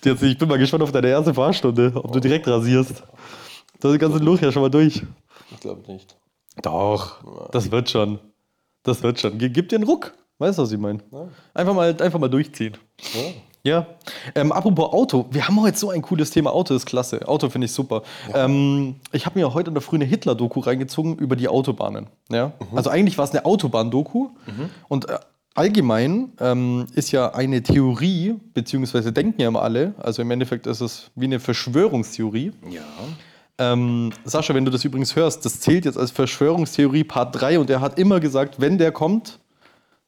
Jetzt, 0.03 0.21
ich 0.21 0.37
bin 0.37 0.47
mal 0.47 0.57
gespannt 0.59 0.83
auf 0.83 0.91
deine 0.91 1.07
erste 1.07 1.33
Fahrstunde, 1.33 1.91
ob 1.95 2.11
du 2.11 2.19
direkt 2.19 2.47
rasierst. 2.47 3.03
Da 3.79 3.89
ist 3.89 3.93
die 3.95 3.99
ganze 3.99 4.19
Luft 4.19 4.43
ja 4.43 4.51
schon 4.51 4.61
mal 4.61 4.69
durch. 4.69 5.01
Ich 5.51 5.59
glaube 5.59 5.91
nicht. 5.91 6.15
Doch, 6.61 7.49
das 7.51 7.71
wird 7.71 7.89
schon. 7.89 8.19
Das 8.83 9.01
wird 9.01 9.19
schon. 9.19 9.37
Gib 9.37 9.69
dir 9.69 9.75
einen 9.77 9.85
Ruck. 9.85 10.13
Weißt 10.37 10.57
du, 10.59 10.63
was 10.63 10.71
ich 10.71 10.77
meine? 10.77 10.99
Einfach 11.53 11.73
mal, 11.73 11.95
einfach 12.01 12.19
mal 12.19 12.27
durchziehen. 12.29 12.77
Ja. 13.13 13.21
Ja. 13.65 13.87
Ähm, 14.35 14.51
apropos 14.51 14.93
Auto, 14.93 15.25
wir 15.31 15.47
haben 15.47 15.59
heute 15.59 15.77
so 15.77 15.89
ein 15.89 16.03
cooles 16.03 16.29
Thema. 16.29 16.53
Auto 16.53 16.75
ist 16.75 16.85
klasse. 16.85 17.27
Auto 17.27 17.49
finde 17.49 17.65
ich 17.65 17.71
super. 17.71 18.03
Ähm, 18.31 18.95
ich 19.11 19.25
habe 19.25 19.39
mir 19.39 19.55
heute 19.55 19.71
in 19.71 19.73
der 19.73 19.81
Früh 19.81 19.95
eine 19.95 20.05
Hitler-Doku 20.05 20.59
reingezogen 20.59 21.17
über 21.17 21.35
die 21.35 21.47
Autobahnen. 21.47 22.07
Ja? 22.31 22.53
Also 22.75 22.91
eigentlich 22.91 23.17
war 23.17 23.25
es 23.25 23.31
eine 23.31 23.43
Autobahn-Doku. 23.43 24.29
Und 24.87 25.09
äh, 25.09 25.17
allgemein 25.55 26.33
ähm, 26.39 26.85
ist 26.93 27.11
ja 27.11 27.33
eine 27.33 27.63
Theorie, 27.63 28.35
beziehungsweise 28.53 29.11
denken 29.11 29.41
ja 29.41 29.47
immer 29.47 29.63
alle, 29.63 29.95
also 29.97 30.21
im 30.21 30.29
Endeffekt 30.29 30.67
ist 30.67 30.81
es 30.81 31.09
wie 31.15 31.25
eine 31.25 31.39
Verschwörungstheorie. 31.39 32.51
Ja. 32.69 32.81
Ähm, 33.57 34.11
Sascha, 34.25 34.53
wenn 34.53 34.65
du 34.65 34.71
das 34.71 34.83
übrigens 34.83 35.15
hörst, 35.15 35.43
das 35.43 35.61
zählt 35.61 35.85
jetzt 35.85 35.97
als 35.97 36.11
Verschwörungstheorie 36.11 37.05
Part 37.05 37.41
3 37.41 37.57
und 37.59 37.69
er 37.69 37.81
hat 37.81 37.97
immer 37.97 38.19
gesagt, 38.19 38.59
wenn 38.59 38.77
der 38.77 38.91
kommt, 38.91 39.39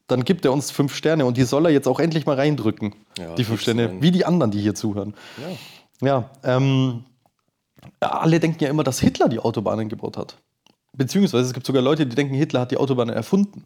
dann 0.08 0.24
gibt 0.24 0.44
er 0.44 0.52
uns 0.52 0.70
fünf 0.70 0.94
Sterne 0.94 1.24
und 1.24 1.36
die 1.36 1.44
soll 1.44 1.66
er 1.66 1.70
jetzt 1.70 1.86
auch 1.86 2.00
endlich 2.00 2.26
mal 2.26 2.34
reindrücken. 2.34 2.94
Ja, 3.16 3.34
die 3.34 3.44
fünf 3.44 3.60
Sterne, 3.60 4.02
wie 4.02 4.10
die 4.10 4.24
anderen, 4.24 4.50
die 4.50 4.60
hier 4.60 4.74
zuhören. 4.74 5.14
Ja. 5.36 5.56
Ja, 6.00 6.30
ähm, 6.44 7.04
alle 8.00 8.40
denken 8.40 8.62
ja 8.62 8.70
immer, 8.70 8.84
dass 8.84 9.00
Hitler 9.00 9.28
die 9.28 9.40
Autobahnen 9.40 9.88
gebaut 9.88 10.16
hat. 10.16 10.36
Beziehungsweise 10.92 11.46
es 11.46 11.52
gibt 11.52 11.66
sogar 11.66 11.82
Leute, 11.82 12.06
die 12.06 12.14
denken, 12.14 12.34
Hitler 12.34 12.60
hat 12.60 12.70
die 12.70 12.76
Autobahnen 12.76 13.14
erfunden. 13.14 13.64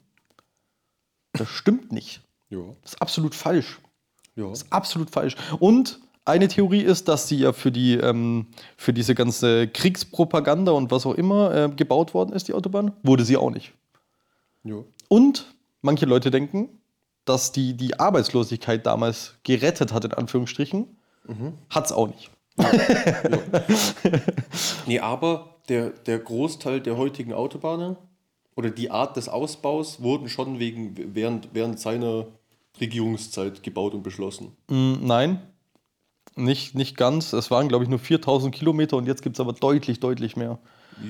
Das 1.32 1.48
stimmt 1.48 1.92
nicht. 1.92 2.22
Ja. 2.50 2.60
Das 2.82 2.94
ist 2.94 3.02
absolut 3.02 3.34
falsch. 3.34 3.78
Ja. 4.36 4.48
Das 4.48 4.62
ist 4.62 4.72
absolut 4.72 5.10
falsch. 5.10 5.36
Und 5.58 6.00
eine 6.24 6.48
Theorie 6.48 6.82
ist, 6.82 7.08
dass 7.08 7.28
sie 7.28 7.38
ja 7.38 7.52
für, 7.52 7.72
die, 7.72 7.94
ähm, 7.94 8.46
für 8.76 8.92
diese 8.92 9.14
ganze 9.14 9.68
Kriegspropaganda 9.68 10.72
und 10.72 10.90
was 10.90 11.06
auch 11.06 11.14
immer 11.14 11.54
äh, 11.54 11.68
gebaut 11.68 12.14
worden 12.14 12.32
ist, 12.32 12.48
die 12.48 12.54
Autobahn. 12.54 12.92
Wurde 13.02 13.24
sie 13.24 13.36
auch 13.36 13.50
nicht. 13.50 13.72
Ja. 14.64 14.76
Und 15.08 15.52
manche 15.82 16.06
Leute 16.06 16.30
denken, 16.30 16.80
dass 17.24 17.52
die 17.52 17.76
die 17.76 18.00
Arbeitslosigkeit 18.00 18.86
damals 18.86 19.34
gerettet 19.42 19.92
hat, 19.92 20.04
in 20.04 20.14
Anführungsstrichen. 20.14 20.96
Hat 21.70 21.86
es 21.86 21.92
auch 21.92 22.08
nicht. 22.08 22.30
Nee, 24.86 24.98
aber 24.98 25.56
der, 25.68 25.90
der 25.90 26.18
Großteil 26.18 26.80
der 26.80 26.96
heutigen 26.96 27.32
Autobahnen 27.32 27.96
oder 28.56 28.70
die 28.70 28.90
Art 28.90 29.16
des 29.16 29.28
Ausbaus 29.28 30.02
wurden 30.02 30.28
schon 30.28 30.58
wegen, 30.58 31.14
während, 31.14 31.50
während 31.52 31.78
seiner 31.78 32.26
Regierungszeit 32.80 33.62
gebaut 33.62 33.94
und 33.94 34.02
beschlossen. 34.02 34.56
Mm, 34.68 34.94
nein, 35.06 35.40
nicht, 36.34 36.74
nicht 36.74 36.96
ganz. 36.96 37.32
Es 37.32 37.50
waren, 37.50 37.68
glaube 37.68 37.84
ich, 37.84 37.90
nur 37.90 37.98
4000 37.98 38.54
Kilometer 38.54 38.96
und 38.96 39.06
jetzt 39.06 39.22
gibt 39.22 39.36
es 39.36 39.40
aber 39.40 39.52
deutlich, 39.52 40.00
deutlich 40.00 40.36
mehr. 40.36 40.58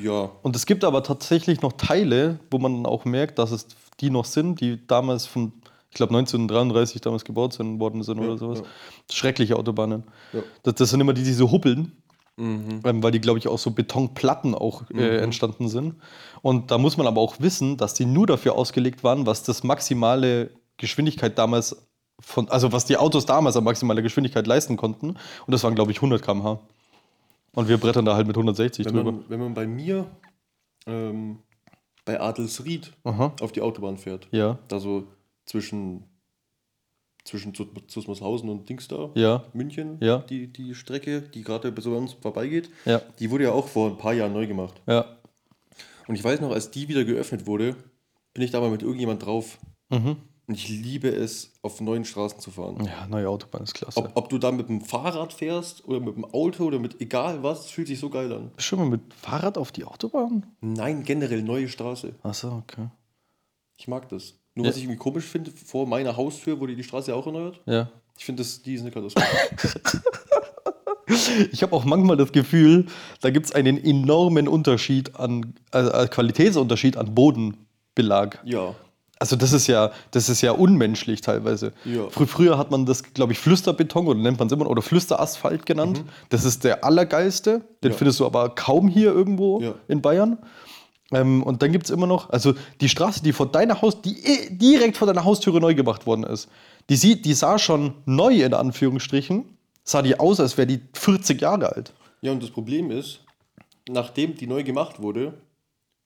Ja. 0.03 0.31
Und 0.43 0.55
es 0.57 0.67
gibt 0.67 0.85
aber 0.85 1.03
tatsächlich 1.03 1.63
noch 1.63 1.73
Teile, 1.73 2.39
wo 2.51 2.59
man 2.59 2.87
auch 2.87 3.05
merkt, 3.05 3.39
dass 3.39 3.51
es 3.51 3.67
die 4.03 4.11
noch 4.11 4.27
sind, 4.27 4.61
die 4.61 4.87
damals 4.87 5.27
von, 5.27 5.53
ich 5.91 5.97
glaube 5.97 6.15
1933 6.15 7.01
damals 7.01 7.25
gebaut 7.25 7.55
sind, 7.55 7.81
worden 7.81 8.03
sind 8.03 8.19
oder 8.19 8.37
sowas. 8.37 8.61
ja. 8.61 8.67
Schreckliche 9.11 9.57
Autobahnen. 9.57 10.05
Ja. 10.33 10.43
Das, 10.63 10.75
das 10.75 10.91
sind 10.91 11.01
immer 11.01 11.15
die, 11.15 11.23
die 11.23 11.33
so 11.33 11.51
huppeln, 11.51 11.93
ähm, 12.39 12.81
weil 13.03 13.13
die, 13.13 13.21
glaube 13.21 13.39
ich, 13.39 13.49
auch 13.49 13.59
so 13.59 13.71
Betonplatten 13.71 14.55
auch 14.55 14.91
äh, 14.91 15.19
entstanden 15.19 15.69
sind. 15.69 15.95
Und 16.43 16.71
da 16.71 16.79
muss 16.79 16.97
man 16.97 17.07
aber 17.07 17.21
auch 17.21 17.37
wissen, 17.41 17.77
dass 17.77 17.95
die 17.95 18.05
nur 18.05 18.27
dafür 18.27 18.55
ausgelegt 18.55 19.05
waren, 19.05 19.27
was 19.27 19.43
das 19.45 19.63
maximale 19.63 20.51
Geschwindigkeit 20.77 21.39
damals 21.39 21.77
von, 22.21 22.49
also 22.49 22.73
was 22.73 22.85
die 22.85 22.97
Autos 22.97 23.27
damals 23.27 23.57
an 23.57 23.65
maximaler 23.65 24.03
Geschwindigkeit 24.03 24.47
leisten 24.47 24.77
konnten. 24.77 25.11
Und 25.11 25.19
das 25.49 25.63
waren, 25.65 25.75
glaube 25.75 25.93
ich, 25.93 25.99
100 25.99 26.23
km/h. 26.23 26.61
Und 27.55 27.69
wir 27.69 27.79
brettern 27.79 28.05
da 28.05 28.15
halt 28.15 28.27
mit 28.27 28.37
160 28.37 28.87
Wenn 28.87 28.95
drüber. 28.95 29.13
man, 29.13 29.25
wenn 29.29 29.41
man 29.41 29.55
bei 29.55 29.67
mir 29.67 30.07
ähm, 30.87 31.39
bei 32.05 32.21
Adelsried 32.21 32.93
Aha. 33.05 33.35
auf 33.41 33.53
die 33.53 33.61
Autobahn 33.61 33.97
fährt, 33.97 34.29
Ja, 34.33 34.59
da 34.69 34.81
so 34.81 35.07
zwischen, 35.47 36.05
zwischen 37.25 37.55
Zu- 37.55 37.67
Zusmarshausen 37.87 38.49
und 38.49 38.69
Dings 38.69 38.89
da, 38.89 39.11
ja, 39.15 39.45
München, 39.53 39.99
Ja. 40.01 40.19
die, 40.19 40.49
die 40.53 40.75
Strecke, 40.75 41.23
die 41.23 41.43
gerade 41.43 41.73
so 41.81 41.91
an 41.93 41.99
uns 42.03 42.15
vorbeigeht, 42.15 42.71
ja, 42.85 43.01
die 43.19 43.31
wurde 43.31 43.45
ja 43.45 43.53
auch 43.53 43.69
vor 43.69 43.91
ein 43.91 43.99
paar 43.99 44.13
Jahren 44.15 44.33
neu 44.33 44.47
gemacht. 44.47 44.81
ja. 44.87 45.05
Und 46.09 46.17
ich 46.17 46.25
weiß 46.25 46.41
noch, 46.41 46.51
als 46.51 46.73
die 46.73 46.89
wieder 46.89 47.05
geöffnet 47.05 47.47
wurde, 47.47 47.77
bin 48.35 48.43
ich 48.43 48.51
da 48.51 48.61
mal 48.61 48.71
mit 48.71 48.83
irgendjemand 48.83 49.25
drauf. 49.25 49.59
Mhm. 49.89 50.17
Und 50.53 50.59
ich 50.59 50.69
liebe 50.69 51.09
es, 51.09 51.51
auf 51.63 51.81
neuen 51.81 52.05
Straßen 52.05 52.39
zu 52.39 52.51
fahren. 52.51 52.85
Ja, 52.85 53.07
neue 53.07 53.27
Autobahn 53.27 53.63
ist 53.63 53.73
klasse. 53.73 53.99
Ob, 53.99 54.11
ob 54.15 54.29
du 54.29 54.37
da 54.37 54.53
mit 54.53 54.69
dem 54.69 54.83
Fahrrad 54.83 55.33
fährst 55.33 55.89
oder 55.89 55.99
mit 55.99 56.15
dem 56.15 56.27
Auto 56.27 56.65
oder 56.65 56.79
mit 56.79 57.01
egal 57.01 57.43
was, 57.43 57.71
fühlt 57.71 57.89
sich 57.89 57.99
so 57.99 58.11
geil 58.11 58.31
an. 58.31 58.51
Bist 58.55 58.59
du 58.59 58.63
schon 58.63 58.79
mal 58.81 58.89
mit 58.91 59.01
Fahrrad 59.15 59.57
auf 59.57 59.73
die 59.73 59.85
Autobahn? 59.85 60.45
Nein, 60.61 61.05
generell 61.05 61.43
neue 61.43 61.69
Straße. 61.69 62.15
Achso, 62.23 62.49
okay. 62.67 62.89
Ich 63.79 63.89
mag 63.89 64.11
das. 64.11 64.35
Nur 64.55 64.67
Ja. 64.67 64.71
was 64.71 64.77
ich 64.77 64.83
irgendwie 64.85 64.99
komisch 64.99 65.25
finde, 65.25 65.51
vor 65.53 65.87
meiner 65.87 66.19
Haustür 66.19 66.61
wurde 66.61 66.77
die 66.77 66.85
Straße 66.85 67.15
auch 67.15 67.25
erneuert. 67.27 67.63
Ja. 67.65 67.89
Ich 68.19 68.27
finde, 68.27 68.43
das- 68.43 68.61
die 68.61 68.75
ist 68.75 68.83
eine 68.83 68.91
Katastrophe. 68.91 69.27
Ich 71.51 71.63
habe 71.63 71.75
auch 71.75 71.85
manchmal 71.85 72.17
das 72.17 72.33
Gefühl, 72.33 72.87
da 73.21 73.31
gibt 73.31 73.47
es 73.47 73.53
einen 73.53 73.77
enormen 73.83 74.49
Unterschied 74.49 75.17
an, 75.17 75.55
also 75.71 75.91
äh, 75.91 76.07
Qualitätsunterschied 76.09 76.97
an 76.97 77.15
Bodenbelag. 77.15 78.41
ja. 78.45 78.75
Also 79.23 79.37
das 79.37 79.53
ist 79.53 79.69
ja, 79.69 79.93
das 80.11 80.29
ist 80.29 80.41
ja 80.43 80.51
unmenschlich 80.51 81.21
teilweise. 81.21 81.73
Ja. 81.85 82.09
Frü 82.11 82.27
früher 82.27 82.59
hat 82.59 82.73
man 82.73 82.87
das, 82.87 83.05
glaube 83.15 83.33
ich, 83.33 83.39
Flüsterbeton 83.39 84.09
oder 84.09 84.19
nennt 84.19 84.39
man 84.41 84.49
es 84.49 84.53
immer 84.53 84.69
oder 84.69 84.83
Flüsterasphalt 84.83 85.65
genannt. 85.65 86.03
Das 86.29 86.45
ist 86.45 86.65
der 86.65 86.83
allergeilste. 86.85 87.61
Den 87.85 87.89
Mhm. 87.89 87.91
Ja. 87.93 87.97
findest 87.99 88.19
du 88.21 88.27
aber 88.27 88.49
kaum 88.55 88.89
hier 88.89 89.13
irgendwo 89.13 89.61
Ja. 89.61 89.75
in 89.87 90.03
Bayern. 90.03 90.39
Ähm, 91.13 91.43
und 91.45 91.63
dann 91.63 91.71
gibt 91.71 91.85
es 91.85 91.91
immer 91.91 92.09
noch, 92.09 92.31
also 92.31 92.55
die 92.81 92.89
Straße, 92.89 93.23
die 93.23 93.33
vor 93.33 93.47
deiner 93.47 93.81
Haus, 93.81 94.03
die 94.03 94.19
eh 94.25 94.51
direkt 94.51 94.97
vor 94.97 95.07
deiner 95.07 95.25
Haustüre 95.25 95.61
neu 95.61 95.75
gemacht 95.75 96.05
worden 96.07 96.25
ist, 96.25 96.49
die, 96.91 96.97
sieht, 96.97 97.25
die 97.25 97.35
sah 97.35 97.59
schon 97.61 97.95
neu 98.07 98.43
in 98.43 98.55
Anführungsstrichen, 98.55 99.45
sah 99.85 100.03
die 100.03 100.19
aus, 100.19 100.41
als 100.41 100.57
wäre 100.59 100.67
die 100.67 100.81
40 100.95 101.41
Jahre 101.41 101.71
alt. 101.77 101.93
Ja, 102.23 102.33
und 102.33 102.43
das 102.43 102.51
Problem 102.51 102.91
ist, 102.91 103.21
nachdem 103.89 104.35
die 104.37 104.47
neu 104.49 104.65
gemacht 104.65 105.01
wurde, 105.01 105.35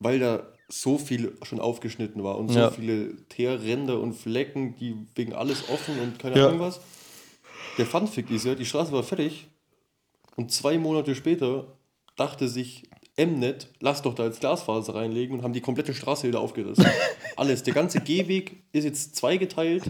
weil 0.00 0.18
da 0.18 0.40
so 0.68 0.98
viel 0.98 1.36
schon 1.42 1.60
aufgeschnitten 1.60 2.24
war 2.24 2.38
und 2.38 2.48
so 2.50 2.58
Ja. 2.58 2.70
viele 2.70 3.14
Teerränder 3.28 4.00
und 4.00 4.14
Flecken, 4.14 4.74
die 4.76 4.96
wegen 5.14 5.32
alles 5.32 5.68
offen 5.68 5.98
und 6.00 6.18
keine 6.18 6.38
Ja. 6.38 6.48
Ahnung 6.48 6.60
was. 6.60 6.80
Der 7.78 7.86
Funfick 7.86 8.30
ist 8.30 8.44
ja, 8.46 8.54
die 8.54 8.64
Straße 8.64 8.90
war 8.92 9.02
fertig 9.02 9.46
und 10.34 10.50
zwei 10.50 10.76
Monate 10.78 11.14
später 11.14 11.66
dachte 12.16 12.48
sich 12.48 12.84
Mnet, 13.18 13.68
lass 13.80 14.02
doch 14.02 14.14
da 14.14 14.24
jetzt 14.24 14.40
Glasfaser 14.40 14.94
reinlegen 14.94 15.38
und 15.38 15.42
haben 15.44 15.52
die 15.54 15.60
komplette 15.62 15.94
Straße 15.94 16.26
wieder 16.28 16.40
aufgerissen. 16.40 16.84
Alles, 17.36 17.62
der 17.62 17.72
ganze 17.74 18.00
Gehweg 18.00 18.62
ist 18.72 18.84
jetzt 18.84 19.16
zweigeteilt. 19.16 19.84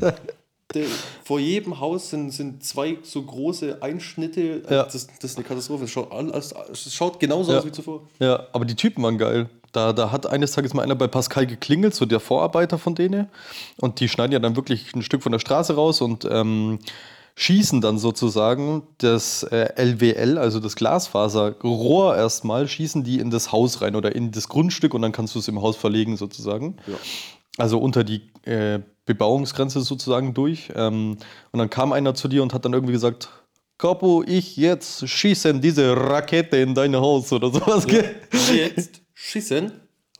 Vor 1.24 1.38
jedem 1.40 1.80
Haus 1.80 2.10
sind, 2.10 2.30
sind 2.32 2.62
zwei 2.62 2.98
so 3.02 3.22
große 3.22 3.82
Einschnitte. 3.82 4.62
Ja. 4.68 4.82
Das, 4.84 5.06
das 5.20 5.30
ist 5.30 5.36
eine 5.38 5.46
Katastrophe. 5.46 5.84
Es 5.84 5.90
schaut, 5.90 6.12
alles, 6.12 6.52
es 6.70 6.92
schaut 6.92 7.18
genauso 7.18 7.52
Ja. 7.52 7.58
aus 7.58 7.64
wie 7.66 7.72
zuvor. 7.72 8.06
Ja, 8.18 8.46
aber 8.52 8.64
die 8.64 8.74
Typen 8.74 9.02
waren 9.02 9.16
geil. 9.16 9.48
Da, 9.76 9.92
da 9.92 10.10
hat 10.10 10.26
eines 10.26 10.52
Tages 10.52 10.72
mal 10.72 10.82
einer 10.82 10.94
bei 10.94 11.06
Pascal 11.06 11.46
geklingelt, 11.46 11.94
so 11.94 12.06
der 12.06 12.18
Vorarbeiter 12.18 12.78
von 12.78 12.94
denen. 12.94 13.28
Und 13.78 14.00
die 14.00 14.08
schneiden 14.08 14.32
ja 14.32 14.38
dann 14.38 14.56
wirklich 14.56 14.94
ein 14.94 15.02
Stück 15.02 15.22
von 15.22 15.32
der 15.32 15.38
Straße 15.38 15.74
raus 15.74 16.00
und 16.00 16.26
ähm, 16.30 16.78
schießen 17.34 17.82
dann 17.82 17.98
sozusagen 17.98 18.84
das 18.96 19.42
äh, 19.42 19.68
LWL, 19.76 20.38
also 20.38 20.60
das 20.60 20.76
Glasfaserrohr 20.76 22.16
erstmal, 22.16 22.66
schießen 22.66 23.04
die 23.04 23.18
in 23.18 23.30
das 23.30 23.52
Haus 23.52 23.82
rein 23.82 23.94
oder 23.96 24.16
in 24.16 24.30
das 24.30 24.48
Grundstück 24.48 24.94
und 24.94 25.02
dann 25.02 25.12
kannst 25.12 25.34
du 25.34 25.40
es 25.40 25.48
im 25.48 25.60
Haus 25.60 25.76
verlegen 25.76 26.16
sozusagen. 26.16 26.78
Ja. 26.86 26.94
Also 27.58 27.78
unter 27.78 28.02
die 28.02 28.22
äh, 28.44 28.80
Bebauungsgrenze 29.04 29.82
sozusagen 29.82 30.32
durch. 30.32 30.70
Ähm, 30.74 31.18
und 31.52 31.58
dann 31.58 31.68
kam 31.68 31.92
einer 31.92 32.14
zu 32.14 32.28
dir 32.28 32.42
und 32.42 32.54
hat 32.54 32.64
dann 32.64 32.72
irgendwie 32.72 32.94
gesagt, 32.94 33.28
Capo, 33.76 34.24
ich 34.26 34.56
jetzt 34.56 35.06
schießen 35.06 35.60
diese 35.60 35.94
Rakete 35.94 36.56
in 36.56 36.74
dein 36.74 36.96
Haus 36.96 37.30
oder 37.30 37.50
sowas. 37.50 37.86
gell? 37.86 38.14
Jetzt 38.54 39.02
schießen, 39.16 39.72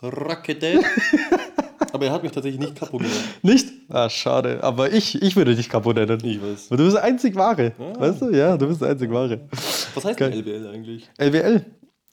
Rakete. 0.03 0.81
Aber 1.93 2.07
er 2.07 2.13
hat 2.13 2.23
mich 2.23 2.33
tatsächlich 2.33 2.61
nicht 2.61 2.77
kaputt 2.77 3.03
gemacht. 3.03 3.19
Nicht? 3.43 3.69
Ah, 3.89 4.09
schade. 4.11 4.63
Aber 4.63 4.93
ich, 4.93 5.23
ich 5.23 5.37
würde 5.37 5.55
dich 5.55 5.69
Capo 5.69 5.93
nennen. 5.93 6.19
Ich 6.25 6.43
weiß. 6.43 6.71
Weil 6.71 6.79
Du 6.79 6.85
bist 6.85 6.97
der 6.97 7.05
einzig 7.05 7.35
Wahre. 7.37 7.73
Weißt 7.79 8.21
du? 8.23 8.31
Ja, 8.31 8.57
du 8.57 8.67
bist 8.67 8.81
der 8.81 8.89
einzig 8.91 9.11
Wahre. 9.11 9.41
Was 9.95 10.05
heißt 10.05 10.19
Geil. 10.19 10.31
denn 10.31 10.41
LWL 10.45 10.75
eigentlich? 10.75 11.09
LWL. 11.19 11.65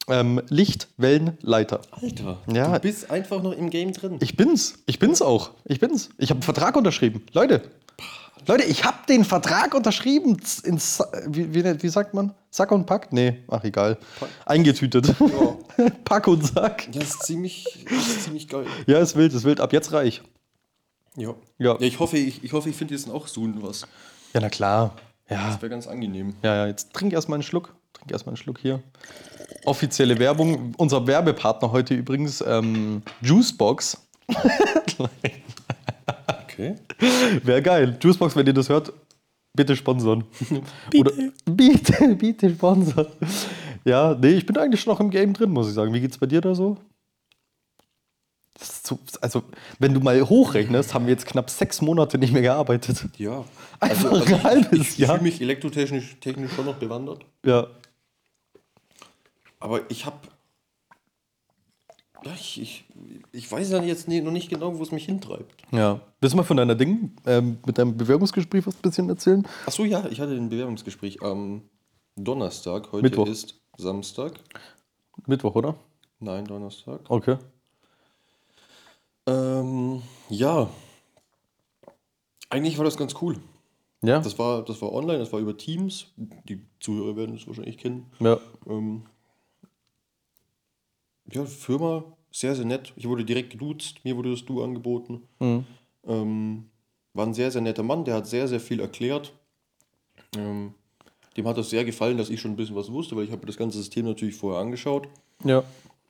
Ähm, 0.08 0.40
Lichtwellenleiter. 0.48 1.80
Alter, 1.90 2.38
Ja. 2.52 2.72
du 2.74 2.80
bist 2.80 3.10
einfach 3.10 3.42
noch 3.42 3.52
im 3.52 3.70
Game 3.70 3.92
drin. 3.92 4.18
Ich 4.20 4.36
bin's. 4.36 4.74
Ich 4.86 4.98
bin's 4.98 5.22
auch. 5.22 5.50
Ich 5.64 5.80
bin's. 5.80 6.10
Ich 6.18 6.28
habe 6.30 6.38
einen 6.38 6.42
Vertrag 6.42 6.76
unterschrieben. 6.76 7.22
Leute. 7.32 7.62
Leute, 8.46 8.64
ich 8.64 8.84
habe 8.84 8.98
den 9.08 9.24
Vertrag 9.24 9.74
unterschrieben. 9.74 10.36
In, 10.64 10.78
wie, 11.28 11.54
wie, 11.54 11.82
wie 11.82 11.88
sagt 11.88 12.14
man? 12.14 12.34
Sack 12.50 12.72
und 12.72 12.86
Pack? 12.86 13.12
Nee, 13.12 13.42
ach 13.48 13.64
egal. 13.64 13.98
Eingetütet. 14.46 15.14
Pack 16.04 16.26
und 16.28 16.46
Sack. 16.46 16.88
Ja, 16.94 17.00
ist 17.02 17.22
ziemlich, 17.24 17.86
ist 17.90 18.24
ziemlich 18.24 18.48
geil. 18.48 18.66
Ja, 18.86 18.98
ist 18.98 19.16
wild, 19.16 19.32
ist 19.32 19.44
wild. 19.44 19.60
Ab 19.60 19.72
jetzt 19.72 19.92
reich. 19.92 20.22
Ja. 21.16 21.34
Ja. 21.58 21.72
Ja, 21.74 21.80
ich 21.80 21.98
hoffe, 21.98 22.18
ich, 22.18 22.44
ich, 22.44 22.52
hoffe, 22.52 22.68
ich 22.68 22.76
finde 22.76 22.94
jetzt 22.94 23.08
auch 23.08 23.26
soon 23.28 23.62
was. 23.62 23.82
Ja, 24.32 24.40
na 24.40 24.48
klar. 24.50 24.94
Ja, 25.28 25.48
Das 25.48 25.62
wäre 25.62 25.70
ganz 25.70 25.86
angenehm. 25.86 26.34
ja, 26.42 26.54
ja. 26.56 26.66
Jetzt 26.66 26.92
trink 26.92 27.12
erstmal 27.12 27.36
einen 27.36 27.42
Schluck. 27.44 27.74
Trink 27.94 28.12
erstmal 28.12 28.32
einen 28.32 28.36
Schluck 28.36 28.58
hier. 28.58 28.82
Offizielle 29.64 30.18
Werbung. 30.18 30.74
Unser 30.76 31.06
Werbepartner 31.06 31.72
heute 31.72 31.94
übrigens 31.94 32.42
ähm, 32.46 33.02
Juicebox. 33.22 33.98
Okay. 36.54 36.76
Wäre 37.42 37.62
geil. 37.62 37.98
Juicebox, 38.00 38.36
wenn 38.36 38.46
ihr 38.46 38.52
das 38.52 38.68
hört, 38.68 38.92
bitte 39.54 39.76
sponsern. 39.76 40.24
bitte. 40.90 41.12
Oder, 41.12 41.12
bitte, 41.50 42.14
bitte 42.14 42.50
sponsern. 42.50 43.06
Ja, 43.84 44.14
nee, 44.14 44.30
ich 44.30 44.46
bin 44.46 44.56
eigentlich 44.56 44.80
schon 44.80 44.92
noch 44.92 45.00
im 45.00 45.10
Game 45.10 45.32
drin, 45.34 45.50
muss 45.50 45.68
ich 45.68 45.74
sagen. 45.74 45.92
Wie 45.92 46.00
geht's 46.00 46.18
bei 46.18 46.26
dir 46.26 46.40
da 46.40 46.54
so? 46.54 46.78
So 48.58 48.98
also, 49.20 49.42
wenn 49.80 49.92
du 49.94 50.00
mal 50.00 50.20
hochrechnest, 50.22 50.94
haben 50.94 51.06
wir 51.06 51.12
jetzt 51.12 51.26
knapp 51.26 51.50
sechs 51.50 51.82
Monate 51.82 52.18
nicht 52.18 52.32
mehr 52.32 52.42
gearbeitet. 52.42 53.06
Ja. 53.18 53.44
Einfach 53.80 54.12
also, 54.12 54.24
ein 54.24 54.42
halbes 54.44 54.72
ich, 54.72 54.88
ich 54.90 54.98
Jahr. 54.98 55.16
fühle 55.16 55.22
mich 55.24 55.40
elektrotechnisch 55.40 56.16
technisch 56.20 56.52
schon 56.52 56.66
noch 56.66 56.76
bewandert. 56.76 57.24
Ja. 57.44 57.66
Aber 59.58 59.90
ich 59.90 60.06
habe. 60.06 60.16
Ich, 62.34 62.60
ich, 62.60 62.84
ich 63.32 63.50
weiß 63.50 63.70
ja 63.70 63.82
jetzt 63.82 64.08
nie, 64.08 64.20
noch 64.20 64.32
nicht 64.32 64.48
genau, 64.48 64.78
wo 64.78 64.82
es 64.82 64.92
mich 64.92 65.04
hintreibt. 65.04 65.62
Ja. 65.72 66.00
Willst 66.20 66.32
du 66.32 66.36
mal 66.36 66.42
von 66.42 66.56
deiner 66.56 66.74
Ding 66.74 67.16
ähm, 67.26 67.58
mit 67.66 67.76
deinem 67.78 67.96
Bewerbungsgespräch 67.96 68.66
was 68.66 68.76
ein 68.76 68.82
bisschen 68.82 69.08
erzählen? 69.08 69.46
Achso, 69.66 69.84
ja, 69.84 70.06
ich 70.10 70.20
hatte 70.20 70.32
ein 70.32 70.48
Bewerbungsgespräch 70.48 71.22
am 71.22 71.62
Donnerstag. 72.16 72.92
Heute 72.92 73.02
Mittwoch. 73.02 73.26
ist 73.28 73.60
Samstag. 73.76 74.32
Mittwoch, 75.26 75.54
oder? 75.54 75.74
Nein, 76.20 76.44
Donnerstag. 76.46 77.00
Okay. 77.08 77.36
Ähm, 79.26 80.02
ja. 80.28 80.68
Eigentlich 82.50 82.78
war 82.78 82.84
das 82.84 82.96
ganz 82.96 83.14
cool. 83.20 83.36
Ja. 84.02 84.20
Das 84.20 84.38
war, 84.38 84.64
das 84.64 84.80
war 84.82 84.92
online, 84.92 85.18
das 85.18 85.32
war 85.32 85.40
über 85.40 85.56
Teams. 85.56 86.06
Die 86.16 86.60
Zuhörer 86.78 87.16
werden 87.16 87.36
es 87.36 87.46
wahrscheinlich 87.46 87.78
kennen. 87.78 88.06
ja. 88.20 88.38
Ähm, 88.66 89.04
ja, 91.32 91.44
Firma, 91.44 92.04
sehr, 92.30 92.54
sehr 92.54 92.64
nett. 92.64 92.92
Ich 92.96 93.08
wurde 93.08 93.24
direkt 93.24 93.50
geduzt, 93.50 94.04
mir 94.04 94.16
wurde 94.16 94.30
das 94.30 94.44
Du 94.44 94.62
angeboten. 94.62 95.22
Mhm. 95.38 95.64
Ähm, 96.04 96.70
war 97.12 97.26
ein 97.26 97.34
sehr, 97.34 97.50
sehr 97.50 97.62
netter 97.62 97.82
Mann, 97.82 98.04
der 98.04 98.14
hat 98.14 98.26
sehr, 98.26 98.48
sehr 98.48 98.60
viel 98.60 98.80
erklärt. 98.80 99.32
Ähm, 100.36 100.74
dem 101.36 101.46
hat 101.48 101.56
das 101.56 101.70
sehr 101.70 101.84
gefallen, 101.84 102.18
dass 102.18 102.30
ich 102.30 102.40
schon 102.40 102.52
ein 102.52 102.56
bisschen 102.56 102.76
was 102.76 102.92
wusste, 102.92 103.16
weil 103.16 103.24
ich 103.24 103.32
habe 103.32 103.46
das 103.46 103.56
ganze 103.56 103.78
System 103.78 104.04
natürlich 104.04 104.36
vorher 104.36 104.60
angeschaut. 104.60 105.08
Ja. 105.44 105.64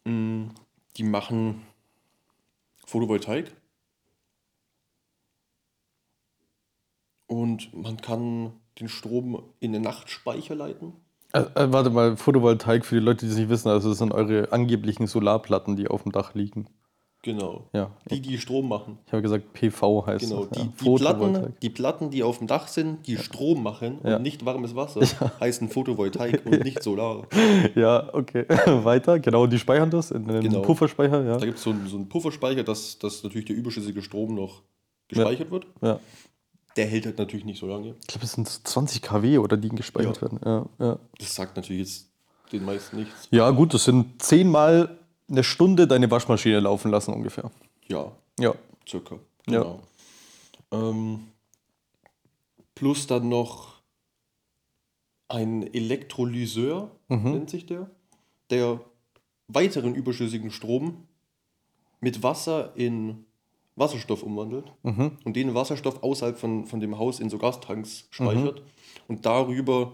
Mm, 0.05 0.49
Die 0.97 1.03
machen 1.03 1.63
Photovoltaik. 2.87 3.53
Und 7.27 7.73
man 7.75 7.97
kann 7.99 8.53
den 8.79 8.89
Strom 8.89 9.43
in 9.61 9.73
den 9.73 9.83
Nachtspeicher 9.83 10.55
leiten. 10.55 10.93
Äh, 11.35 11.41
äh, 11.65 11.73
warte 11.73 11.91
mal, 11.91 12.17
Photovoltaik 12.17 12.85
für 12.87 12.95
die 12.95 13.05
Leute, 13.05 13.27
die 13.27 13.33
es 13.33 13.39
nicht 13.39 13.49
wissen, 13.49 13.69
also 13.69 13.89
das 13.91 13.99
sind 13.99 14.13
eure 14.13 14.53
angeblichen 14.53 15.07
Solarplatten, 15.07 15.77
die 15.77 15.89
auf 15.89 16.05
dem 16.05 16.13
Dach 16.13 16.35
liegen. 16.35 16.67
Genau. 17.23 17.65
Ja. 17.73 17.91
Die, 18.11 18.21
die 18.21 18.37
Strom 18.37 18.69
machen. 18.69 18.99
Ich 19.07 19.13
habe 19.15 19.23
gesagt, 19.23 19.55
PV 19.55 20.07
heißt 20.07 20.29
Genau. 20.29 20.45
das. 20.45 20.59
Die, 20.59 20.65
ja. 20.67 20.73
die, 20.85 20.95
Platten, 20.99 21.55
die 21.63 21.71
Platten, 21.71 22.11
die 22.11 22.23
auf 22.23 22.37
dem 22.37 22.47
Dach 22.47 22.69
sind, 22.69 23.07
die 23.07 23.17
Strom 23.17 23.63
machen 23.63 23.99
Ja. 24.05 24.17
und 24.17 24.23
nicht 24.23 24.45
warmes 24.45 24.77
Wasser, 24.77 25.01
heißen 25.41 25.71
Photovoltaik 25.71 26.43
und 26.45 26.63
nicht 26.65 26.83
Solar. 26.83 27.27
Ja, 27.75 28.11
okay. 28.13 28.45
Weiter, 28.85 29.19
genau, 29.21 29.47
die 29.47 29.59
speichern 29.59 29.89
das 29.91 30.11
in 30.11 30.29
einem 30.29 30.43
Genau. 30.43 30.61
Pufferspeicher, 30.61 31.25
ja. 31.25 31.39
Da 31.39 31.47
gibt 31.47 31.57
es 31.57 31.65
so, 31.65 31.71
einen- 31.71 31.87
so 31.87 31.97
einen 31.97 32.11
Pufferspeicher, 32.11 32.63
dass, 32.63 32.99
dass 32.99 33.25
natürlich 33.25 33.47
der 33.47 33.57
überschüssige 33.57 34.03
Strom 34.03 34.35
noch 34.35 34.61
gespeichert 35.09 35.51
wird. 35.51 35.67
ja. 35.83 35.99
Der 36.77 36.87
hält 36.87 37.07
halt 37.07 37.19
natürlich 37.19 37.45
nicht 37.45 37.59
so 37.61 37.67
lange. 37.67 37.95
Ich 38.01 38.07
glaube, 38.09 38.25
es 38.25 38.33
sind 38.33 38.49
so 38.49 38.61
20 38.65 39.01
kW 39.03 39.39
oder 39.39 39.57
die 39.57 39.69
gespeichert 39.69 40.17
Ja. 40.17 40.23
werden. 40.23 40.41
Ja, 40.45 40.87
ja. 40.87 40.99
Das 41.19 41.35
sagt 41.35 41.57
natürlich 41.57 41.81
jetzt 41.89 42.09
den 42.53 42.65
meisten 42.65 42.97
nichts. 42.97 43.29
ja, 43.31 43.49
gut, 43.51 43.75
das 43.75 43.85
sind 43.85 44.21
zehnmal 44.23 44.99
eine 45.29 45.45
Stunde 45.45 45.87
deine 45.87 46.11
Waschmaschine 46.11 46.61
laufen 46.61 46.91
lassen 46.91 47.13
ungefähr. 47.15 47.51
Ja, 47.89 48.13
Ja. 48.39 48.55
circa. 48.89 49.17
Ja. 49.49 49.63
Genau. 49.63 49.81
Ähm, 50.73 51.29
plus 52.75 53.07
dann 53.07 53.29
noch 53.29 53.75
ein 55.29 55.63
Elektrolyseur, 55.73 56.91
nennt 57.09 57.51
sich 57.51 57.67
der, 57.67 57.89
der 58.51 58.81
weiteren 59.49 59.95
überschüssigen 59.95 60.51
Strom 60.51 61.07
mit 62.01 62.23
Wasser 62.23 62.73
in 62.77 63.25
Wasserstoff 63.77 64.23
umwandelt 64.23 64.73
und 65.25 65.35
den 65.35 65.55
Wasserstoff 65.55 66.03
außerhalb 66.03 66.39
von, 66.39 66.65
von 66.67 66.81
dem 66.81 66.97
Haus 66.99 67.21
in 67.21 67.29
so 67.31 67.39
Gastanks 67.39 68.07
speichert. 68.11 68.63
Und 69.09 69.27
darüber 69.27 69.93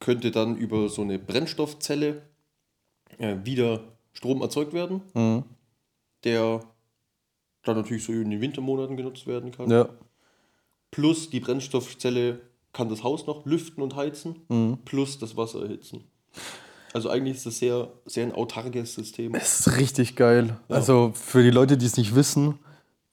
könnte 0.00 0.30
dann 0.30 0.56
über 0.56 0.88
so 0.88 1.02
eine 1.02 1.18
Brennstoffzelle 1.18 2.22
äh, 3.18 3.36
wieder 3.44 3.80
Strom 4.12 4.42
erzeugt 4.42 4.72
werden, 4.72 5.02
der 6.24 6.60
dann 7.62 7.76
natürlich 7.76 8.04
so 8.04 8.12
in 8.12 8.30
den 8.30 8.40
Wintermonaten 8.40 8.96
genutzt 8.96 9.26
werden 9.26 9.50
kann. 9.50 9.70
Ja. 9.70 9.88
Plus 10.90 11.30
die 11.30 11.40
Brennstoffzelle 11.40 12.40
kann 12.72 12.88
das 12.88 13.02
Haus 13.02 13.26
noch 13.26 13.44
lüften 13.46 13.82
und 13.82 13.94
heizen, 13.96 14.36
plus 14.84 15.18
das 15.18 15.36
Wasser 15.36 15.62
erhitzen. 15.62 16.04
Also 16.94 17.10
eigentlich 17.10 17.36
ist 17.36 17.44
das 17.44 17.58
sehr, 17.58 17.88
sehr 18.06 18.24
ein 18.24 18.32
autarkes 18.32 18.94
System. 18.94 19.34
Es 19.34 19.60
ist 19.66 19.76
richtig 19.78 20.14
geil. 20.14 20.56
Also 20.68 21.10
für 21.12 21.42
die 21.42 21.50
Leute, 21.50 21.76
die 21.76 21.86
es 21.86 21.96
nicht 21.96 22.14
wissen, 22.14 22.60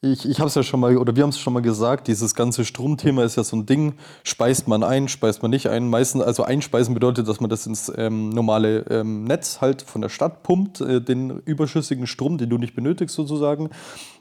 ich, 0.04 0.28
ich 0.28 0.40
habe 0.40 0.48
es 0.48 0.56
ja 0.56 0.62
schon 0.62 0.80
mal, 0.80 0.98
oder 0.98 1.16
wir 1.16 1.24
haben 1.24 1.32
es 1.32 1.40
schon 1.40 1.54
mal 1.54 1.62
gesagt, 1.62 2.08
dieses 2.08 2.36
ganze 2.36 2.64
Stromthema 2.64 3.24
ist 3.24 3.38
ja 3.38 3.44
so 3.44 3.56
ein 3.56 3.66
Ding. 3.66 3.94
Speist 4.24 4.68
man 4.68 4.84
ein, 4.84 5.08
speist 5.08 5.42
man 5.42 5.50
nicht 5.50 5.68
ein. 5.68 5.90
Meistens, 5.90 6.22
also 6.24 6.44
einspeisen 6.44 6.94
bedeutet, 6.94 7.28
dass 7.28 7.40
man 7.40 7.50
das 7.50 7.66
ins 7.66 7.92
ähm, 7.96 8.30
normale 8.30 8.86
ähm, 8.90 9.24
Netz 9.24 9.62
halt 9.62 9.82
von 9.82 10.02
der 10.02 10.10
Stadt 10.10 10.44
pumpt, 10.44 10.82
äh, 10.82 11.02
den 11.02 11.40
überschüssigen 11.46 12.06
Strom, 12.06 12.38
den 12.38 12.52
du 12.52 12.60
nicht 12.60 12.76
benötigst 12.76 13.16
sozusagen. 13.16 13.70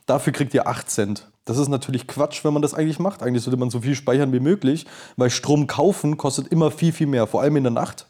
Dafür 0.06 0.32
kriegt 0.32 0.54
ihr 0.54 0.68
8 0.68 0.90
Cent. 0.90 1.28
Das 1.44 1.58
ist 1.58 1.68
natürlich 1.68 2.06
Quatsch, 2.06 2.44
wenn 2.44 2.52
man 2.52 2.62
das 2.62 2.74
eigentlich 2.74 2.98
macht. 2.98 3.22
Eigentlich 3.22 3.42
sollte 3.42 3.58
man 3.58 3.70
so 3.70 3.80
viel 3.80 3.94
speichern 3.94 4.32
wie 4.32 4.40
möglich, 4.40 4.86
weil 5.16 5.30
Strom 5.30 5.66
kaufen 5.66 6.16
kostet 6.16 6.48
immer 6.48 6.70
viel, 6.70 6.92
viel 6.92 7.06
mehr, 7.06 7.26
vor 7.26 7.42
allem 7.42 7.56
in 7.56 7.64
der 7.64 7.72
Nacht. 7.72 8.06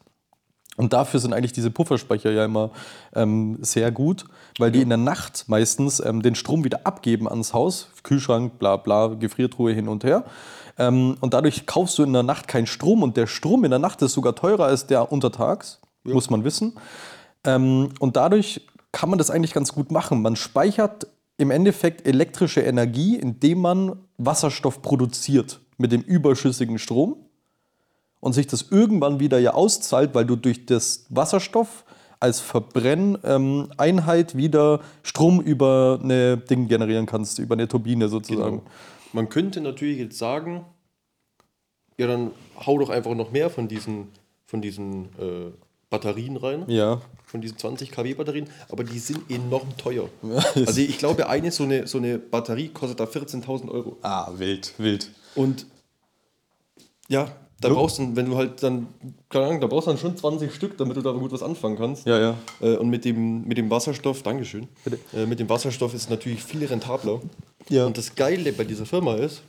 Und 0.81 0.95
dafür 0.95 1.21
sind 1.21 1.35
eigentlich 1.35 1.53
diese 1.53 1.71
Pufferspeicher 1.71 2.31
ja 2.31 2.47
immer 2.47 2.71
ähm, 3.15 3.59
sehr 3.61 3.93
gut, 3.93 4.25
weil 4.59 4.73
die 4.73 4.81
in 4.81 4.89
der 4.89 4.97
Nacht 4.97 5.45
meistens 5.47 6.01
ähm, 6.01 6.23
den 6.23 6.35
Strom 6.35 6.65
wieder 6.65 6.87
abgeben 6.87 7.29
ans 7.29 7.53
Haus. 7.53 7.91
Kühlschrank, 8.03 8.59
bla 8.59 8.79
bla, 8.79 9.09
Gefriertruhe 9.09 9.73
hin 9.73 9.89
und 9.89 10.05
her. 10.05 10.25
Ähm, 10.79 11.17
und 11.21 11.35
dadurch 11.35 11.67
kaufst 11.67 11.99
du 11.99 12.03
in 12.03 12.15
der 12.15 12.23
Nacht 12.23 12.49
keinen 12.49 12.67
Strom 12.67 13.03
und 13.03 13.19
der 13.19 13.27
Strom 13.27 13.65
in 13.65 13.71
der 13.71 13.79
Nacht 13.79 14.01
ist 14.01 14.15
sogar 14.15 14.35
teurer 14.35 14.65
als 14.65 14.87
der 14.87 15.13
untertags, 15.13 15.83
muss 16.05 16.31
man 16.31 16.45
wissen. 16.45 16.73
Ähm, 17.45 17.91
und 17.99 18.17
dadurch 18.17 18.67
kann 18.91 19.11
man 19.11 19.19
das 19.19 19.31
eigentlich 19.31 19.53
ganz 19.53 19.75
gut 19.75 19.91
machen. 19.91 20.23
Man 20.23 20.35
speichert 20.35 21.09
im 21.37 21.51
Endeffekt 21.51 22.09
elektrische 22.09 22.63
Energie, 22.63 23.17
indem 23.17 23.61
man 23.61 23.97
Wasserstoff 24.17 24.81
produziert 24.81 25.61
mit 25.77 25.93
dem 25.93 26.01
überschüssigen 26.01 26.79
Strom 26.79 27.17
und 28.21 28.35
sich 28.35 28.47
das 28.47 28.67
irgendwann 28.71 29.19
wieder 29.21 29.39
ja 29.39 29.55
auszahlt, 29.55 30.15
weil 30.15 30.27
du 30.27 30.37
durch 30.37 30.67
das 30.67 31.07
Wasserstoff 31.09 31.85
als 32.21 32.41
Verbrenneinheit 32.41 34.37
wieder 34.37 34.81
Strom 35.03 35.41
über 35.41 35.99
eine 36.03 36.37
Ding 36.37 36.69
generieren 36.69 37.07
kannst, 37.07 37.39
über 37.39 37.55
eine 37.55 37.67
Turbine 37.67 38.09
sozusagen. 38.09 38.59
Genau. 38.59 38.71
Man 39.13 39.29
könnte 39.31 39.61
natürlich 39.63 39.99
jetzt 39.99 40.19
sagen, 40.19 40.67
ja, 41.99 42.07
dann 42.07 42.31
hau 42.65 42.79
doch 42.79 42.91
einfach 42.91 43.15
noch 43.15 43.33
mehr 43.33 43.51
von 43.51 43.69
diesen, 43.69 44.09
von 44.47 44.61
diesen 44.61 45.07
äh, 45.19 45.51
Batterien 45.89 46.37
rein. 46.37 46.65
Ja. 46.69 47.01
Von 47.25 47.41
diesen 47.41 47.59
20 47.59 47.91
kW 47.91 48.15
Batterien, 48.15 48.49
aber 48.69 48.85
die 48.85 48.99
sind 48.99 49.31
enorm 49.31 49.77
teuer. 49.77 50.09
also 50.55 50.81
ich 50.81 50.99
glaube, 50.99 51.29
eine 51.29 51.51
so 51.51 51.65
eine, 51.65 51.87
so 51.87 51.99
eine 51.99 52.19
Batterie 52.19 52.69
kostet 52.69 53.01
da 53.01 53.05
14.000 53.05 53.71
Euro. 53.71 53.97
Ah, 54.03 54.31
wild, 54.37 54.75
wild. 54.79 55.11
Und 55.35 55.67
ja, 57.09 57.29
da 57.61 57.69
Jo. 57.69 57.75
brauchst 57.75 57.99
du, 57.99 58.17
wenn 58.17 58.27
du 58.27 58.37
halt 58.37 58.63
dann, 58.63 58.89
keine 59.29 59.47
Ahnung, 59.47 59.61
da 59.61 59.67
brauchst 59.67 59.87
du 59.87 59.91
dann 59.93 60.01
schon 60.01 60.17
20 60.17 60.55
Stück, 60.55 60.79
damit 60.79 60.97
du 60.97 61.03
da 61.03 61.13
gut 61.13 61.31
was 61.33 61.43
anfangen 61.43 61.77
kannst. 61.77 62.07
Ja, 62.07 62.19
ja. 62.19 62.35
Äh, 62.61 62.77
Und 62.77 62.89
mit 62.91 63.05
dem, 63.05 63.47
mit 63.47 63.59
dem 63.59 63.69
Wasserstoff, 63.71 64.23
Dankeschön, 64.23 64.67
äh, 65.15 65.27
mit 65.27 65.39
dem 65.41 65.49
Wasserstoff 65.49 65.93
ist 65.95 66.03
es 66.05 66.09
natürlich 66.11 66.43
viel 66.43 66.65
rentabler. 66.65 67.21
Ja. 67.69 67.87
Und 67.87 67.99
das 67.99 68.15
Geile 68.15 68.53
bei 68.53 68.65
dieser 68.65 68.87
Firma 68.87 69.15
ist, 69.17 69.43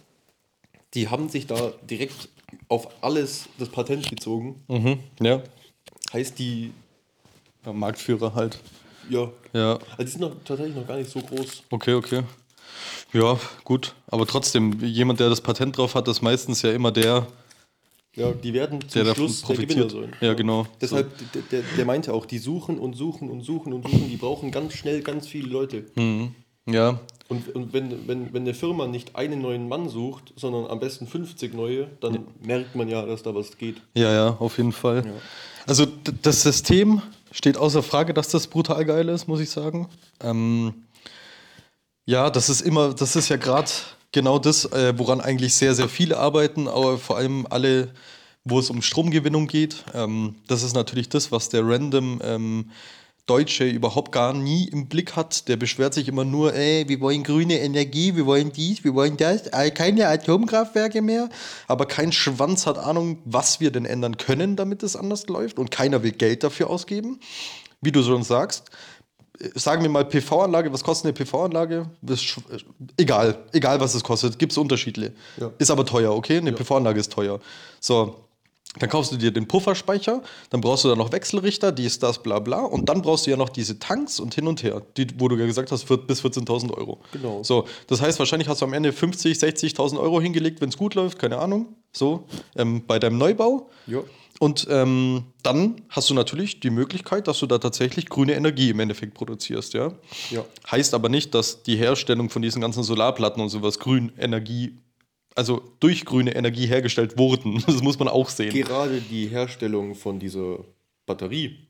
die 0.94 1.08
haben 1.08 1.30
sich 1.30 1.48
da 1.48 1.72
direkt 1.90 2.30
auf 2.68 2.90
alles 3.02 3.46
das 3.58 3.70
Patent 3.70 4.10
gezogen. 4.10 4.62
Mhm. 4.68 5.00
Ja. 5.22 5.42
Heißt 6.12 6.38
die, 6.38 6.72
ja. 7.66 7.72
Marktführer 7.72 8.36
halt. 8.36 8.60
ja, 9.10 9.30
Ja. 9.54 9.74
also 9.92 10.04
die 10.04 10.08
sind 10.08 10.22
noch, 10.22 10.32
tatsächlich 10.44 10.76
noch 10.76 10.86
gar 10.86 10.98
nicht 10.98 11.10
so 11.10 11.20
groß. 11.22 11.64
Okay, 11.70 11.94
okay. 11.94 12.24
Ja, 13.14 13.38
gut. 13.64 13.94
Aber 14.08 14.26
trotzdem, 14.28 14.80
jemand, 14.84 15.20
der 15.22 15.30
das 15.30 15.40
Patent 15.42 15.78
drauf 15.78 15.96
hat, 15.96 16.08
ist 16.10 16.22
meistens 16.22 16.62
ja 16.62 16.72
immer 16.72 16.92
der, 16.92 17.26
Ja, 18.16 18.32
die 18.34 18.54
werden 18.54 18.82
zum 18.90 19.06
der 19.06 19.16
Schluss 19.16 19.42
der 19.44 19.56
Gewinner 19.56 19.90
sein. 19.90 20.14
Ja, 20.20 20.34
genau. 20.34 20.68
Deshalb, 20.82 21.10
der, 21.34 21.42
der, 21.44 21.62
der 21.78 21.86
meinte 21.86 22.14
auch, 22.14 22.26
die 22.26 22.40
suchen 22.40 22.78
und 22.78 22.94
suchen 22.94 23.30
und 23.30 23.42
suchen 23.42 23.72
und 23.72 23.88
suchen, 23.88 24.10
die 24.10 24.18
brauchen 24.18 24.52
ganz 24.52 24.74
schnell 24.74 25.02
ganz 25.02 25.28
viele 25.28 25.48
Leute. 25.48 25.86
Ja, 26.68 27.00
Und, 27.30 27.56
und 27.56 27.72
wenn, 27.74 28.08
wenn, 28.08 28.34
wenn 28.34 28.42
eine 28.44 28.54
Firma 28.54 28.86
nicht 28.88 29.16
einen 29.16 29.42
neuen 29.42 29.68
Mann 29.70 29.88
sucht, 29.90 30.34
sondern 30.36 30.68
am 30.68 30.80
besten 30.80 31.08
50 31.08 31.54
neue, 31.54 31.88
dann 32.02 32.28
merkt 32.44 32.76
man 32.76 32.90
ja, 32.90 33.06
dass 33.06 33.24
da 33.24 33.34
was 33.34 33.58
geht. 33.58 33.82
Ja, 33.96 34.12
ja, 34.12 34.30
auf 34.40 34.58
jeden 34.58 34.74
Fall. 34.74 35.06
Also 35.66 35.86
d- 35.86 36.12
das 36.22 36.42
System 36.44 37.02
steht 37.32 37.56
außer 37.58 37.82
Frage, 37.82 38.14
dass 38.14 38.28
das 38.28 38.48
brutal 38.48 38.84
geil 38.86 39.08
ist, 39.10 39.28
muss 39.28 39.40
ich 39.40 39.50
sagen. 39.50 39.88
Ähm, 40.22 40.74
ja, 42.06 42.30
das 42.30 42.50
ist 42.50 42.62
immer, 42.62 42.94
das 42.94 43.16
ist 43.16 43.30
ja 43.30 43.38
gerade 43.38 43.72
genau 44.12 44.40
das, 44.40 44.66
äh, 44.66 44.94
woran 44.98 45.22
eigentlich 45.22 45.56
sehr, 45.56 45.76
sehr 45.76 45.90
viele 45.90 46.18
arbeiten, 46.18 46.68
aber 46.68 46.98
vor 46.98 47.18
allem 47.18 47.48
alle, 47.50 47.94
wo 48.44 48.60
es 48.60 48.70
um 48.70 48.82
Stromgewinnung 48.82 49.48
geht. 49.48 49.84
Ähm, 49.94 50.36
das 50.48 50.64
ist 50.64 50.74
natürlich 50.74 51.10
das, 51.10 51.32
was 51.32 51.50
der 51.50 51.68
random 51.68 52.22
ähm, 52.24 52.72
Deutsche 53.28 53.66
überhaupt 53.66 54.12
gar 54.12 54.34
nie 54.34 54.68
im 54.68 54.88
Blick 54.88 55.16
hat. 55.16 55.48
Der 55.48 55.56
beschwert 55.56 55.94
sich 55.94 56.08
immer 56.08 56.26
nur, 56.26 56.54
ey, 56.54 56.88
wir 56.90 57.00
wollen 57.00 57.24
grüne 57.24 57.60
Energie, 57.60 58.16
wir 58.16 58.26
wollen 58.26 58.52
dies, 58.52 58.84
wir 58.84 58.94
wollen 58.94 59.16
das, 59.16 59.48
äh, 59.48 59.72
keine 59.72 60.08
Atomkraftwerke 60.08 61.02
mehr. 61.02 61.30
Aber 61.68 61.86
kein 61.86 62.12
Schwanz 62.12 62.66
hat 62.66 62.78
Ahnung, 62.78 63.20
was 63.26 63.60
wir 63.60 63.72
denn 63.72 63.86
ändern 63.86 64.18
können, 64.18 64.56
damit 64.56 64.84
es 64.84 64.96
anders 64.96 65.28
läuft. 65.28 65.60
Und 65.60 65.72
keiner 65.72 66.04
will 66.04 66.12
Geld 66.12 66.44
dafür 66.44 66.70
ausgeben. 66.70 67.20
Wie 67.80 67.92
du 67.92 68.04
schon 68.04 68.24
sagst, 68.24 68.70
sagen 69.56 69.82
wir 69.84 69.90
mal 69.90 70.06
PV-Anlage, 70.06 70.72
was 70.72 70.84
kostet 70.84 71.06
eine 71.06 71.14
PV-Anlage? 71.14 71.90
Egal, 72.98 73.38
egal 73.52 73.80
was 73.80 73.96
es 73.96 74.04
kostet, 74.04 74.38
gibt 74.40 74.52
es 74.52 74.58
Unterschiede. 74.58 75.14
Ja. 75.38 75.52
Ist 75.58 75.72
aber 75.72 75.86
teuer, 75.86 76.14
okay? 76.14 76.38
Eine 76.38 76.54
PV-Anlage 76.54 77.00
ist 77.00 77.12
teuer. 77.12 77.40
So, 77.80 78.16
dann 78.80 78.90
kaufst 78.90 79.12
du 79.12 79.18
dir 79.18 79.32
den 79.32 79.48
Pufferspeicher, 79.48 80.22
dann 80.50 80.62
brauchst 80.62 80.86
du 80.86 80.90
da 80.90 80.96
noch 80.96 81.12
Wechselrichter, 81.12 81.74
dies, 81.74 82.00
das, 82.00 82.24
bla 82.24 82.40
bla. 82.40 82.62
Und 82.62 82.88
dann 82.88 83.02
brauchst 83.02 83.26
du 83.26 83.32
ja 83.32 83.36
noch 83.36 83.50
diese 83.50 83.80
Tanks 83.80 84.20
und 84.20 84.34
hin 84.34 84.48
und 84.48 84.64
her, 84.64 84.82
die, 84.96 85.08
wo 85.18 85.28
du 85.28 85.36
ja 85.36 85.46
gesagt 85.46 85.72
hast, 85.72 85.86
bis 86.08 86.24
14.000 86.24 86.74
Euro. 86.74 87.02
Genau. 87.12 87.44
So, 87.44 87.66
das 87.88 88.02
heißt, 88.02 88.18
wahrscheinlich 88.20 88.48
hast 88.48 88.62
du 88.62 88.66
am 88.66 88.74
Ende 88.74 88.94
50, 88.94 89.38
60.000 89.38 90.00
Euro 90.00 90.22
hingelegt, 90.22 90.62
wenn 90.62 90.70
es 90.70 90.78
gut 90.78 90.96
läuft, 90.96 91.20
keine 91.20 91.40
Ahnung. 91.40 91.76
So, 91.92 92.24
ähm, 92.56 92.84
bei 92.88 92.98
deinem 92.98 93.18
Neubau. 93.18 93.70
Ja. 93.88 94.00
Und 94.42 94.66
ähm, 94.72 95.26
dann 95.44 95.84
hast 95.90 96.10
du 96.10 96.16
natürlich 96.16 96.62
die 96.62 96.72
Möglichkeit, 96.72 97.28
dass 97.28 97.38
du 97.38 97.46
da 97.46 97.60
tatsächlich 97.60 98.10
grüne 98.10 98.34
Energie 98.34 98.72
im 98.72 98.80
Endeffekt 98.80 99.14
produzierst, 99.14 99.76
ja. 99.76 99.94
Ja. 100.32 100.44
Heißt 100.72 100.96
aber 100.96 101.10
nicht, 101.10 101.36
dass 101.36 101.62
die 101.62 101.76
Herstellung 101.76 102.32
von 102.32 102.42
diesen 102.42 102.60
ganzen 102.60 102.82
Solarplatten 102.82 103.40
und 103.40 103.50
sowas 103.50 103.78
Grünenergie, 103.78 104.80
also 105.36 105.62
durch 105.80 106.06
grüne 106.06 106.34
Energie 106.34 106.66
hergestellt 106.66 107.20
wurden. 107.20 107.64
Das 107.68 107.84
muss 107.84 108.00
man 108.00 108.08
auch 108.08 108.30
sehen. 108.30 108.52
Gerade 108.52 109.00
die 109.00 109.28
Herstellung 109.28 109.94
von 109.94 110.18
dieser 110.18 110.66
Batterie, 111.06 111.68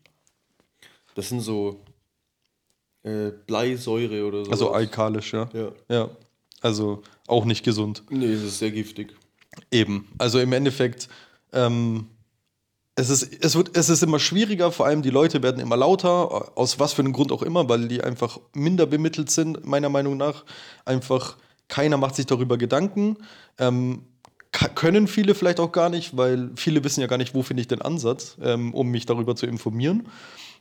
das 1.14 1.28
sind 1.28 1.42
so 1.42 1.84
äh, 3.04 3.32
Bleisäure 3.48 4.26
oder 4.26 4.46
so. 4.46 4.52
Also 4.52 4.72
alkalisch, 4.72 5.34
ja. 5.34 5.50
Ja. 5.54 5.72
Ja. 5.90 6.10
Also 6.62 7.04
auch 7.28 7.44
nicht 7.44 7.66
gesund. 7.66 8.04
Nee, 8.10 8.32
es 8.32 8.44
ist 8.44 8.60
sehr 8.60 8.72
giftig. 8.72 9.14
Eben. 9.72 10.08
Also 10.18 10.40
im 10.40 10.54
Endeffekt, 10.54 11.10
ähm, 11.52 12.08
es, 13.02 13.10
ist, 13.10 13.44
es, 13.44 13.56
wird, 13.56 13.76
es 13.76 13.90
ist 13.90 14.04
immer 14.04 14.20
schwieriger, 14.20 14.72
vor 14.72 14.86
allem 14.86 15.02
die 15.02 15.10
Leute 15.10 15.42
werden 15.42 15.60
immer 15.60 15.78
lauter, 15.78 16.58
aus 16.58 16.80
was 16.80 16.94
für 16.94 17.02
einem 17.02 17.14
Grund 17.14 17.32
auch 17.32 17.42
immer, 17.42 17.68
weil 17.68 17.88
die 17.88 18.04
einfach 18.04 18.40
minder 18.54 18.86
bemittelt 18.86 19.32
sind, 19.32 19.66
meiner 19.66 19.90
Meinung 19.90 20.18
nach. 20.18 20.46
Einfach 20.86 21.38
keiner 21.68 21.98
macht 21.98 22.16
sich 22.16 22.26
darüber 22.26 22.58
Gedanken. 22.58 23.18
Ähm, 23.58 24.04
können 24.52 25.08
viele 25.08 25.34
vielleicht 25.34 25.60
auch 25.60 25.72
gar 25.72 25.90
nicht, 25.90 26.18
weil 26.18 26.52
viele 26.56 26.84
wissen 26.84 27.02
ja 27.02 27.08
gar 27.08 27.18
nicht, 27.18 27.34
wo 27.34 27.42
finde 27.42 27.62
ich 27.62 27.68
den 27.68 27.82
Ansatz, 27.82 28.38
ähm, 28.42 28.74
um 28.74 28.90
mich 28.90 29.06
darüber 29.06 29.36
zu 29.36 29.46
informieren. 29.46 30.08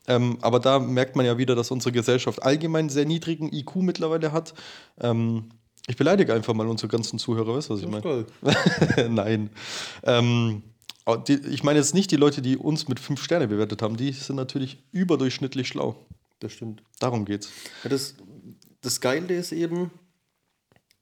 Ähm, 0.07 0.39
aber 0.41 0.61
da 0.61 0.79
merkt 0.79 1.17
man 1.17 1.27
ja 1.27 1.39
wieder, 1.39 1.55
dass 1.55 1.71
unsere 1.71 1.93
Gesellschaft 1.93 2.43
allgemein 2.43 2.89
sehr 2.89 3.05
niedrigen 3.05 3.53
IQ 3.53 3.77
mittlerweile 3.77 4.33
hat. 4.33 4.55
Ähm, 5.01 5.51
ich 5.89 5.97
beleidige 5.97 6.33
einfach 6.33 6.55
mal 6.55 6.69
unsere 6.69 6.89
ganzen 6.89 7.19
Zuhörer, 7.19 7.57
weißt 7.57 7.71
du, 7.71 7.75
was 7.75 7.81
ich 7.81 7.89
meine? 7.89 8.27
Nein. 9.09 9.51
Ich 11.27 11.63
meine 11.63 11.79
jetzt 11.79 11.95
nicht 11.95 12.11
die 12.11 12.17
Leute, 12.17 12.43
die 12.43 12.57
uns 12.57 12.89
mit 12.89 13.01
fünf 13.01 13.23
Sterne 13.23 13.49
bewertet 13.49 13.83
haben. 13.83 13.97
Die 13.97 14.13
sind 14.13 14.37
natürlich 14.37 14.83
überdurchschnittlich 14.93 15.69
schlau. 15.69 15.97
Das 16.41 16.53
stimmt. 16.53 16.83
Darum 16.99 17.25
geht's. 17.25 17.51
Ja, 17.85 17.91
das, 17.91 18.15
das 18.81 19.01
Geile 19.01 19.35
ist 19.35 19.53
eben, 19.53 19.91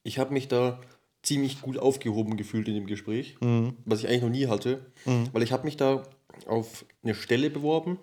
ich 0.03 0.19
habe 0.19 0.33
mich 0.33 0.49
da 0.49 0.81
ziemlich 1.23 1.61
gut 1.61 1.79
aufgehoben 1.79 2.37
gefühlt 2.37 2.69
in 2.69 2.75
dem 2.75 2.87
Gespräch, 2.87 3.37
was 3.85 4.01
ich 4.01 4.09
eigentlich 4.09 4.23
noch 4.23 4.31
nie 4.31 4.47
hatte, 4.47 4.87
weil 5.33 5.43
ich 5.43 5.53
habe 5.53 5.65
mich 5.65 5.77
da 5.77 6.03
auf 6.47 6.85
eine 7.03 7.15
Stelle 7.15 7.51
beworben, 7.51 7.99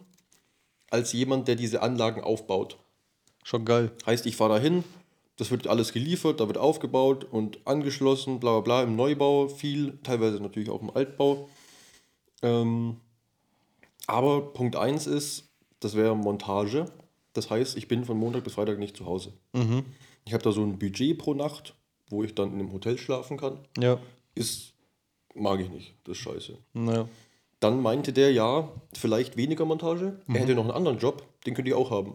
als 0.91 1.13
jemand, 1.13 1.48
der 1.48 1.56
diese 1.56 1.82
Anlagen 1.82 2.22
aufbaut. 2.22 2.78
Schon 3.44 3.65
geil. 3.65 3.91
Heißt, 4.06 4.26
ich 4.26 4.36
fahre 4.36 4.56
da 4.56 4.60
hin, 4.60 4.84
Das 5.38 5.52
wird 5.52 5.68
alles 5.68 5.91
geliefert, 5.91 6.39
da 6.39 6.48
wird 6.48 6.58
aufgebaut 6.58 7.26
und 7.26 7.60
angeschlossen, 7.68 8.39
bla 8.39 8.52
bla 8.54 8.62
bla, 8.62 8.84
im 8.84 8.96
Neubau 8.96 9.50
viel, 9.50 9.98
teilweise 10.04 10.39
natürlich 10.39 10.70
auch 10.70 10.82
im 10.82 10.89
Altbau. 10.89 11.50
Ähm, 12.41 12.98
aber 14.08 14.54
Punkt 14.54 14.76
1 14.76 15.08
ist, 15.08 15.50
das 15.80 15.95
wäre 15.95 16.15
Montage. 16.15 16.86
Das 17.34 17.50
heißt, 17.50 17.78
ich 17.78 17.88
bin 17.88 18.06
von 18.06 18.17
Montag 18.17 18.43
bis 18.43 18.54
Freitag 18.54 18.80
nicht 18.80 18.95
zu 18.98 19.06
Hause. 19.06 19.34
Ich 20.26 20.34
habe 20.34 20.43
da 20.43 20.52
so 20.52 20.62
ein 20.63 20.80
Budget 20.80 21.17
pro 21.17 21.34
Nacht, 21.34 21.76
wo 22.10 22.24
ich 22.24 22.34
dann 22.36 22.54
in 22.54 22.60
einem 22.60 22.71
Hotel 22.71 22.98
schlafen 22.98 23.38
kann. 23.38 23.60
Ja. 23.78 24.00
Ist, 24.36 24.74
mag 25.34 25.60
ich 25.60 25.69
nicht, 25.69 25.93
das 26.04 26.17
ist 26.17 26.24
scheiße. 26.24 26.58
Naja. 26.74 27.08
Dann 27.60 27.82
meinte 27.82 28.13
der, 28.13 28.32
ja, 28.32 28.69
vielleicht 28.93 29.38
weniger 29.38 29.65
Montage. 29.65 30.19
Er 30.28 30.41
hätte 30.41 30.56
noch 30.56 30.63
einen 30.63 30.71
anderen 30.71 31.00
Job, 31.00 31.24
den 31.45 31.54
könnt 31.56 31.67
ihr 31.67 31.78
auch 31.78 31.89
haben. 31.89 32.13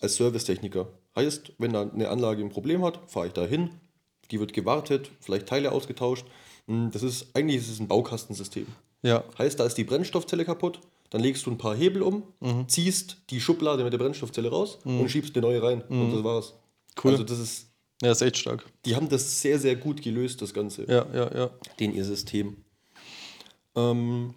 Als 0.00 0.16
Servicetechniker. 0.16 0.88
Heißt, 1.16 1.52
wenn 1.58 1.72
da 1.72 1.82
eine 1.82 2.10
Anlage 2.10 2.42
ein 2.42 2.50
Problem 2.50 2.84
hat, 2.84 3.00
fahre 3.10 3.28
ich 3.28 3.32
da 3.32 3.44
hin, 3.46 3.70
die 4.30 4.38
wird 4.38 4.52
gewartet, 4.52 5.10
vielleicht 5.20 5.46
Teile 5.46 5.72
ausgetauscht. 5.72 6.26
Hm, 6.66 6.90
Das 6.92 7.02
ist, 7.02 7.34
eigentlich 7.34 7.56
ist 7.56 7.70
es 7.70 7.80
ein 7.80 7.88
Baukastensystem. 7.88 8.66
Ja. 9.06 9.24
Heißt, 9.38 9.60
da 9.60 9.64
ist 9.66 9.74
die 9.78 9.84
Brennstoffzelle 9.84 10.44
kaputt, 10.44 10.80
dann 11.10 11.20
legst 11.20 11.46
du 11.46 11.50
ein 11.50 11.58
paar 11.58 11.76
Hebel 11.76 12.02
um, 12.02 12.24
ziehst 12.66 13.18
die 13.30 13.40
Schublade 13.40 13.84
mit 13.84 13.92
der 13.92 13.98
Brennstoffzelle 13.98 14.50
raus 14.50 14.78
und 14.84 15.08
schiebst 15.08 15.36
eine 15.36 15.46
neue 15.46 15.62
rein. 15.62 15.82
Und 15.82 16.12
das 16.12 16.24
war's. 16.24 16.54
Cool. 17.02 17.12
Also 17.12 17.24
das 17.24 17.38
ist, 17.38 17.66
Ja, 18.02 18.10
ist 18.10 18.22
echt 18.22 18.36
stark. 18.38 18.64
die 18.84 18.96
haben 18.96 19.08
das 19.08 19.40
sehr, 19.40 19.58
sehr 19.58 19.76
gut 19.76 20.02
gelöst, 20.02 20.42
das 20.42 20.52
Ganze 20.52 20.84
Ja, 20.90 21.06
ja, 21.14 21.32
ja. 21.36 21.50
den 21.78 21.94
ihr 21.94 22.04
System. 22.04 22.56
Ähm, 23.76 24.34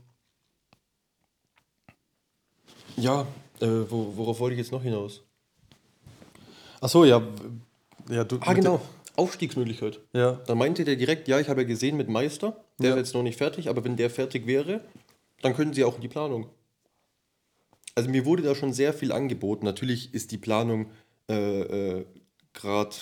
ja, 2.97 3.25
äh, 3.61 3.67
wo, 3.89 4.13
worauf 4.15 4.39
wollte 4.39 4.53
ich 4.55 4.59
jetzt 4.59 4.71
noch 4.71 4.83
hinaus? 4.83 5.21
Achso, 6.81 7.05
ja. 7.05 7.21
Ja, 8.09 8.23
du. 8.23 8.37
Ah, 8.41 8.53
genau. 8.53 8.81
Aufstiegsmöglichkeit. 9.15 9.99
Ja. 10.13 10.33
Dann 10.47 10.57
meinte 10.57 10.83
der 10.85 10.95
direkt, 10.95 11.27
ja, 11.27 11.39
ich 11.39 11.49
habe 11.49 11.61
ja 11.61 11.67
gesehen 11.67 11.97
mit 11.97 12.07
Meister, 12.09 12.63
der 12.79 12.89
Ja. 12.91 12.95
ist 12.95 12.99
jetzt 13.07 13.13
noch 13.13 13.23
nicht 13.23 13.37
fertig, 13.37 13.69
aber 13.69 13.83
wenn 13.83 13.95
der 13.97 14.09
fertig 14.09 14.47
wäre, 14.47 14.83
dann 15.41 15.53
können 15.55 15.73
sie 15.73 15.83
auch 15.83 15.95
in 15.95 16.01
die 16.01 16.07
Planung. 16.07 16.47
Also 17.95 18.09
mir 18.09 18.25
wurde 18.25 18.43
da 18.43 18.55
schon 18.55 18.73
sehr 18.73 18.93
viel 18.93 19.11
angeboten. 19.11 19.65
Natürlich 19.65 20.13
ist 20.13 20.31
die 20.31 20.37
Planung 20.37 20.87
äh, 21.29 21.61
äh, 21.99 22.05
gerade 22.53 22.95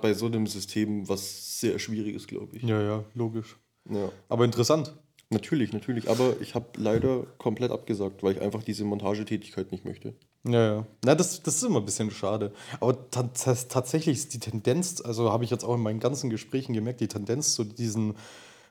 bei 0.00 0.14
so 0.14 0.26
einem 0.26 0.46
System 0.46 1.08
was 1.08 1.60
sehr 1.60 1.78
Schwieriges, 1.78 2.26
glaube 2.26 2.56
ich. 2.56 2.62
Ja, 2.62 2.80
ja, 2.80 3.04
logisch. 3.14 3.56
Ja. 3.90 4.10
Aber 4.28 4.44
interessant. 4.44 4.94
Natürlich, 5.30 5.72
natürlich. 5.72 6.08
Aber 6.08 6.36
ich 6.40 6.54
habe 6.54 6.66
leider 6.76 7.24
komplett 7.38 7.72
abgesagt, 7.72 8.22
weil 8.22 8.36
ich 8.36 8.40
einfach 8.40 8.62
diese 8.62 8.84
Montagetätigkeit 8.84 9.72
nicht 9.72 9.84
möchte. 9.84 10.14
Ja, 10.46 10.74
ja. 10.76 10.86
Na, 11.04 11.14
das, 11.14 11.42
das 11.42 11.56
ist 11.56 11.62
immer 11.64 11.80
ein 11.80 11.84
bisschen 11.84 12.10
schade. 12.10 12.52
Aber 12.78 13.10
ta- 13.10 13.24
ta- 13.24 13.54
tatsächlich 13.54 14.16
ist 14.18 14.34
die 14.34 14.38
Tendenz, 14.38 15.00
also 15.00 15.32
habe 15.32 15.42
ich 15.44 15.50
jetzt 15.50 15.64
auch 15.64 15.74
in 15.74 15.80
meinen 15.80 15.98
ganzen 16.00 16.30
Gesprächen 16.30 16.72
gemerkt, 16.74 17.00
die 17.00 17.08
Tendenz 17.08 17.54
zu 17.54 17.64
diesen 17.64 18.14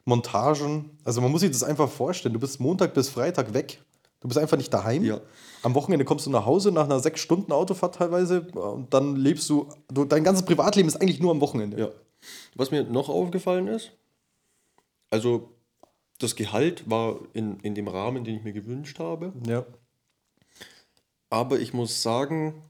Montagen, 0.05 0.97
also 1.03 1.21
man 1.21 1.31
muss 1.31 1.41
sich 1.41 1.51
das 1.51 1.63
einfach 1.63 1.89
vorstellen, 1.89 2.33
du 2.33 2.39
bist 2.39 2.59
Montag 2.59 2.93
bis 2.93 3.09
Freitag 3.09 3.53
weg. 3.53 3.81
Du 4.19 4.29
bist 4.29 4.37
einfach 4.37 4.57
nicht 4.57 4.73
daheim. 4.73 5.03
Ja. 5.03 5.19
Am 5.63 5.75
Wochenende 5.75 6.05
kommst 6.05 6.25
du 6.25 6.29
nach 6.29 6.45
Hause 6.45 6.71
nach 6.71 6.85
einer 6.85 7.01
sechs 7.01 7.19
Stunden 7.19 7.51
Autofahrt 7.51 7.95
teilweise 7.95 8.41
und 8.41 8.93
dann 8.93 9.17
lebst 9.17 9.49
du, 9.49 9.67
du, 9.89 10.05
dein 10.05 10.23
ganzes 10.23 10.45
Privatleben 10.45 10.87
ist 10.87 10.95
eigentlich 10.95 11.19
nur 11.19 11.31
am 11.31 11.41
Wochenende. 11.41 11.77
Ja. 11.77 11.89
Was 12.55 12.71
mir 12.71 12.83
noch 12.83 13.09
aufgefallen 13.09 13.67
ist, 13.67 13.91
also 15.09 15.49
das 16.19 16.35
Gehalt 16.35 16.89
war 16.89 17.19
in, 17.33 17.59
in 17.59 17.75
dem 17.75 17.89
Rahmen, 17.89 18.23
den 18.23 18.37
ich 18.37 18.43
mir 18.43 18.53
gewünscht 18.53 18.99
habe. 18.99 19.33
Ja. 19.45 19.65
Aber 21.29 21.59
ich 21.59 21.73
muss 21.73 22.01
sagen, 22.01 22.61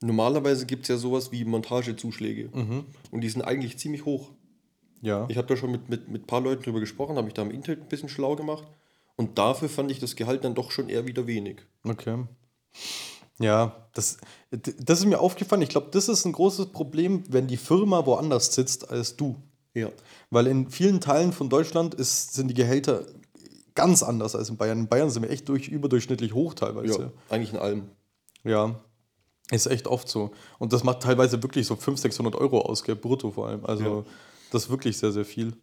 normalerweise 0.00 0.64
gibt 0.64 0.84
es 0.84 0.88
ja 0.88 0.96
sowas 0.96 1.30
wie 1.30 1.44
Montagezuschläge. 1.44 2.48
Und 3.10 3.20
die 3.20 3.28
sind 3.28 3.42
eigentlich 3.42 3.78
ziemlich 3.78 4.04
hoch. 4.06 4.30
Ja. 5.04 5.26
Ich 5.28 5.36
habe 5.36 5.46
da 5.46 5.56
schon 5.56 5.70
mit, 5.70 5.88
mit, 5.90 6.08
mit 6.08 6.22
ein 6.22 6.26
paar 6.26 6.40
Leuten 6.40 6.62
drüber 6.62 6.80
gesprochen, 6.80 7.16
habe 7.16 7.26
mich 7.26 7.34
da 7.34 7.42
im 7.42 7.50
Internet 7.50 7.82
ein 7.82 7.88
bisschen 7.88 8.08
schlau 8.08 8.36
gemacht. 8.36 8.64
Und 9.16 9.38
dafür 9.38 9.68
fand 9.68 9.90
ich 9.90 10.00
das 10.00 10.16
Gehalt 10.16 10.44
dann 10.44 10.54
doch 10.54 10.70
schon 10.70 10.88
eher 10.88 11.06
wieder 11.06 11.26
wenig. 11.26 11.58
Okay. 11.86 12.24
Ja, 13.38 13.76
das, 13.92 14.16
das 14.50 15.00
ist 15.00 15.04
mir 15.04 15.20
aufgefallen. 15.20 15.60
Ich 15.60 15.68
glaube, 15.68 15.88
das 15.90 16.08
ist 16.08 16.24
ein 16.24 16.32
großes 16.32 16.66
Problem, 16.66 17.22
wenn 17.28 17.46
die 17.46 17.58
Firma 17.58 18.06
woanders 18.06 18.54
sitzt 18.54 18.90
als 18.90 19.16
du. 19.16 19.36
Ja. 19.74 19.90
Weil 20.30 20.46
in 20.46 20.70
vielen 20.70 21.00
Teilen 21.00 21.32
von 21.32 21.50
Deutschland 21.50 21.94
ist, 21.94 22.32
sind 22.34 22.48
die 22.48 22.54
Gehälter 22.54 23.04
ganz 23.74 24.02
anders 24.02 24.34
als 24.34 24.48
in 24.48 24.56
Bayern. 24.56 24.80
In 24.80 24.88
Bayern 24.88 25.10
sind 25.10 25.22
wir 25.22 25.30
echt 25.30 25.48
durch, 25.48 25.68
überdurchschnittlich 25.68 26.32
hoch 26.32 26.54
teilweise. 26.54 27.02
Ja, 27.02 27.10
eigentlich 27.28 27.52
in 27.52 27.58
allem. 27.58 27.90
Ja. 28.42 28.80
Ist 29.50 29.66
echt 29.66 29.86
oft 29.86 30.08
so. 30.08 30.30
Und 30.58 30.72
das 30.72 30.82
macht 30.82 31.00
teilweise 31.02 31.42
wirklich 31.42 31.66
so 31.66 31.76
500, 31.76 32.00
600 32.00 32.36
Euro 32.36 32.62
aus, 32.62 32.82
gell, 32.84 32.96
brutto 32.96 33.32
vor 33.32 33.48
allem. 33.48 33.66
Also 33.66 33.84
Ja. 33.84 34.04
Das 34.54 34.64
ist 34.64 34.70
wirklich 34.70 34.96
sehr, 34.96 35.12
sehr 35.12 35.24
viel. 35.24 35.54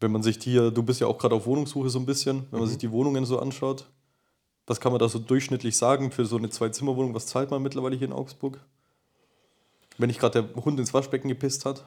Wenn 0.00 0.12
man 0.12 0.22
sich 0.22 0.38
hier, 0.42 0.70
du 0.70 0.82
bist 0.82 1.00
ja 1.00 1.06
auch 1.06 1.18
gerade 1.18 1.34
auf 1.34 1.46
Wohnungssuche 1.46 1.90
so 1.90 1.98
ein 1.98 2.06
bisschen, 2.06 2.46
wenn 2.50 2.60
man 2.60 2.68
sich 2.68 2.78
die 2.78 2.90
Wohnungen 2.90 3.24
so 3.26 3.38
anschaut, 3.38 3.86
was 4.66 4.80
kann 4.80 4.92
man 4.92 4.98
da 4.98 5.08
so 5.08 5.18
durchschnittlich 5.18 5.76
sagen 5.76 6.10
für 6.10 6.24
so 6.26 6.36
eine 6.36 6.48
Zwei-Zimmer-Wohnung? 6.50 7.14
Was 7.14 7.26
zahlt 7.26 7.50
man 7.50 7.62
mittlerweile 7.62 7.96
hier 7.96 8.06
in 8.06 8.12
Augsburg? 8.12 8.60
Wenn 9.98 10.06
nicht 10.08 10.20
gerade 10.20 10.42
der 10.44 10.64
Hund 10.64 10.78
ins 10.78 10.94
Waschbecken 10.94 11.28
gepisst 11.28 11.64
hat? 11.64 11.84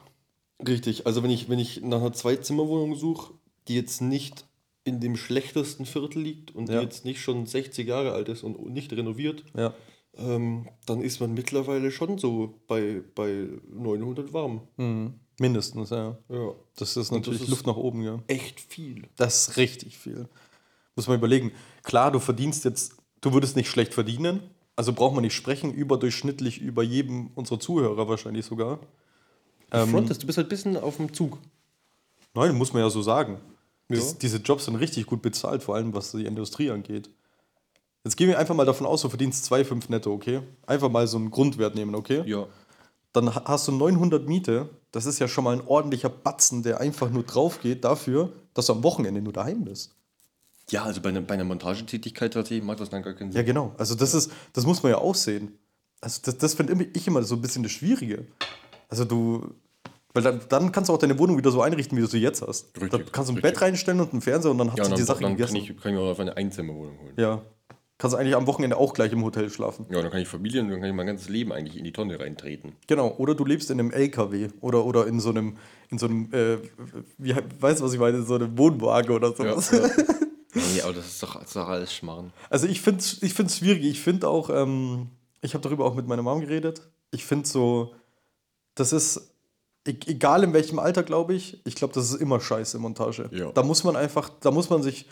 Richtig, 0.66 1.06
also 1.06 1.22
wenn 1.22 1.30
ich, 1.30 1.48
wenn 1.48 1.58
ich 1.58 1.82
nach 1.82 1.98
einer 2.00 2.12
Zwei-Zimmer-Wohnung 2.12 2.94
suche, 2.94 3.32
die 3.68 3.74
jetzt 3.74 4.00
nicht 4.00 4.44
in 4.84 5.00
dem 5.00 5.16
schlechtesten 5.16 5.86
Viertel 5.86 6.22
liegt 6.22 6.54
und 6.54 6.68
Ja. 6.68 6.78
die 6.78 6.84
jetzt 6.84 7.04
nicht 7.04 7.20
schon 7.20 7.46
60 7.46 7.88
Jahre 7.88 8.12
alt 8.12 8.28
ist 8.28 8.42
und 8.44 8.64
nicht 8.70 8.92
renoviert, 8.92 9.44
Ja. 9.56 9.72
ähm, 10.16 10.68
dann 10.86 11.00
ist 11.00 11.20
man 11.20 11.32
mittlerweile 11.34 11.90
schon 11.90 12.18
so 12.18 12.60
bei, 12.68 13.02
bei 13.14 13.48
900 13.72 14.32
warm. 14.32 14.60
Mhm. 14.76 15.14
Mindestens, 15.38 15.90
ja. 15.90 16.16
Ja. 16.28 16.52
Das 16.76 16.96
ist 16.96 17.10
natürlich 17.10 17.40
das 17.40 17.48
ist- 17.48 17.50
Luft 17.50 17.66
nach 17.66 17.76
oben, 17.76 18.02
ja. 18.02 18.18
Echt 18.28 18.60
viel. 18.60 19.08
Das 19.16 19.48
ist 19.48 19.56
richtig 19.56 19.98
viel. 19.98 20.28
Muss 20.96 21.08
man 21.08 21.16
überlegen. 21.18 21.52
Klar, 21.82 22.12
du 22.12 22.20
verdienst 22.20 22.64
jetzt, 22.64 22.94
du 23.20 23.32
würdest 23.32 23.56
nicht 23.56 23.68
schlecht 23.68 23.94
verdienen. 23.94 24.40
Also 24.76 24.92
braucht 24.92 25.14
man 25.14 25.22
nicht 25.22 25.34
sprechen, 25.34 25.72
überdurchschnittlich 25.72 26.60
über 26.60 26.82
jedem 26.82 27.28
unserer 27.34 27.60
Zuhörer 27.60 28.08
wahrscheinlich 28.08 28.44
sogar. 28.46 28.78
Ähm, 29.72 29.88
Frontest, 29.88 30.22
du 30.22 30.26
bist 30.26 30.36
halt 30.38 30.46
ein 30.46 30.50
bisschen 30.50 30.76
auf 30.76 30.96
dem 30.96 31.12
Zug. 31.12 31.38
Nein, 32.34 32.54
muss 32.56 32.72
man 32.72 32.82
ja 32.82 32.90
so 32.90 33.02
sagen. 33.02 33.38
Ja. 33.88 33.96
Dies, 33.96 34.18
diese 34.18 34.38
Jobs 34.38 34.64
sind 34.64 34.76
richtig 34.76 35.06
gut 35.06 35.22
bezahlt, 35.22 35.62
vor 35.62 35.74
allem 35.76 35.94
was 35.94 36.12
die 36.12 36.24
Industrie 36.26 36.70
angeht. 36.70 37.08
Jetzt 38.04 38.16
gehen 38.16 38.28
wir 38.28 38.38
einfach 38.38 38.54
mal 38.54 38.66
davon 38.66 38.86
aus, 38.86 39.02
du 39.02 39.08
verdienst 39.08 39.50
2,5 39.50 39.88
netto, 39.90 40.12
okay? 40.12 40.40
Einfach 40.66 40.90
mal 40.90 41.06
so 41.06 41.16
einen 41.16 41.30
Grundwert 41.30 41.74
nehmen, 41.74 41.94
okay? 41.94 42.22
Ja. 42.26 42.46
Dann 43.14 43.34
ha- 43.34 43.44
hast 43.46 43.66
du 43.68 43.72
900 43.72 44.28
Miete. 44.28 44.68
Das 44.92 45.06
ist 45.06 45.18
ja 45.18 45.26
schon 45.28 45.44
mal 45.44 45.54
ein 45.58 45.66
ordentlicher 45.66 46.08
Batzen, 46.10 46.62
der 46.62 46.80
einfach 46.80 47.08
nur 47.10 47.22
drauf 47.22 47.60
geht 47.62 47.84
dafür, 47.84 48.32
dass 48.52 48.66
du 48.66 48.74
am 48.74 48.82
Wochenende 48.84 49.22
nur 49.22 49.32
daheim 49.32 49.64
bist. 49.64 49.94
Ja, 50.70 50.84
also 50.84 51.00
bei 51.00 51.08
einer, 51.10 51.20
bei 51.22 51.34
einer 51.34 51.44
Montagetätigkeit 51.44 52.32
tatsächlich 52.34 52.64
macht 52.64 52.80
das 52.80 52.90
dann 52.90 53.02
gar 53.02 53.14
keinen 53.14 53.30
Ja, 53.32 53.38
Sinn. 53.38 53.46
genau. 53.46 53.74
Also 53.78 53.94
das 53.94 54.14
ist, 54.14 54.30
das 54.52 54.66
muss 54.66 54.82
man 54.82 54.90
ja 54.92 54.98
auch 54.98 55.14
sehen. 55.14 55.58
Also 56.00 56.20
das, 56.24 56.36
das 56.38 56.54
finde 56.54 56.84
ich 56.92 57.06
immer 57.06 57.22
so 57.22 57.34
ein 57.36 57.40
bisschen 57.42 57.62
das 57.62 57.72
Schwierige. 57.72 58.26
Also 58.88 59.04
du, 59.04 59.54
weil 60.12 60.22
dann, 60.22 60.40
dann 60.48 60.72
kannst 60.72 60.88
du 60.88 60.94
auch 60.94 60.98
deine 60.98 61.18
Wohnung 61.18 61.36
wieder 61.36 61.50
so 61.50 61.60
einrichten, 61.62 61.96
wie 61.98 62.02
du 62.02 62.06
sie 62.08 62.18
jetzt 62.18 62.42
hast. 62.42 62.66
Richtig, 62.80 62.90
da 62.90 62.98
kannst 63.10 63.28
du 63.30 63.32
ein 63.32 63.36
richtig. 63.36 63.42
Bett 63.42 63.60
reinstellen 63.62 64.00
und 64.00 64.12
einen 64.12 64.22
Fernseher 64.22 64.50
und 64.52 64.58
dann 64.58 64.70
hast 64.70 64.78
Ja, 64.78 64.88
du 64.88 64.94
die 64.94 65.02
Sache 65.02 65.20
dann 65.22 65.30
kann, 65.30 65.36
gegessen. 65.36 65.56
ich, 65.56 65.68
kann 65.80 65.92
ich 65.92 65.98
mir 65.98 66.00
auch 66.00 66.18
eine 66.18 66.36
Einzimmerwohnung 66.36 66.98
holen. 67.00 67.14
ja. 67.16 67.42
Kannst 68.04 68.16
du 68.16 68.18
eigentlich 68.18 68.36
am 68.36 68.46
Wochenende 68.46 68.76
auch 68.76 68.92
gleich 68.92 69.12
im 69.12 69.24
Hotel 69.24 69.48
schlafen. 69.48 69.86
Ja, 69.88 70.02
dann 70.02 70.10
kann 70.10 70.20
ich 70.20 70.28
Familien, 70.28 70.68
dann 70.68 70.78
kann 70.78 70.90
ich 70.90 70.94
mein 70.94 71.06
ganzes 71.06 71.30
Leben 71.30 71.52
eigentlich 71.52 71.78
in 71.78 71.84
die 71.84 71.92
Tonne 71.94 72.20
reintreten. 72.20 72.74
Genau. 72.86 73.14
Oder 73.16 73.34
du 73.34 73.46
lebst 73.46 73.70
in 73.70 73.80
einem 73.80 73.90
LKW 73.92 74.50
oder, 74.60 74.84
oder 74.84 75.06
in 75.06 75.20
so 75.20 75.30
einem, 75.30 75.56
in 75.88 75.96
so 75.96 76.04
einem, 76.04 76.30
äh, 76.30 76.58
wie, 77.16 77.34
weißt 77.60 77.80
du, 77.80 77.84
was 77.86 77.94
ich 77.94 77.98
meine, 77.98 78.18
in 78.18 78.26
so 78.26 78.34
einem 78.34 78.58
Wohnwagen 78.58 79.10
oder 79.10 79.32
sowas. 79.32 79.72
nee, 80.52 80.82
aber 80.82 80.92
das 80.92 81.06
ist 81.06 81.22
doch, 81.22 81.36
das 81.36 81.44
ist 81.44 81.56
doch 81.56 81.66
alles 81.66 81.94
Schmarrn. 81.94 82.30
Also 82.50 82.66
ich 82.66 82.82
finde 82.82 83.00
es 83.00 83.22
ich 83.22 83.32
find's 83.32 83.56
schwierig. 83.56 83.86
Ich 83.86 84.02
finde 84.02 84.28
auch, 84.28 84.50
ähm, 84.50 85.08
ich 85.40 85.54
habe 85.54 85.62
darüber 85.62 85.86
auch 85.86 85.94
mit 85.94 86.06
meiner 86.06 86.20
Mom 86.20 86.42
geredet. 86.42 86.82
Ich 87.10 87.24
finde 87.24 87.48
so, 87.48 87.94
das 88.74 88.92
ist, 88.92 89.32
e 89.88 89.96
egal 90.04 90.44
in 90.44 90.52
welchem 90.52 90.78
Alter, 90.78 91.04
glaube 91.04 91.32
ich, 91.32 91.58
ich 91.64 91.74
glaube, 91.74 91.94
das 91.94 92.10
ist 92.10 92.20
immer 92.20 92.38
scheiße 92.38 92.78
Montage. 92.78 93.30
Ja. 93.32 93.50
Da 93.52 93.62
muss 93.62 93.82
man 93.82 93.96
einfach, 93.96 94.28
da 94.40 94.50
muss 94.50 94.68
man 94.68 94.82
sich 94.82 95.06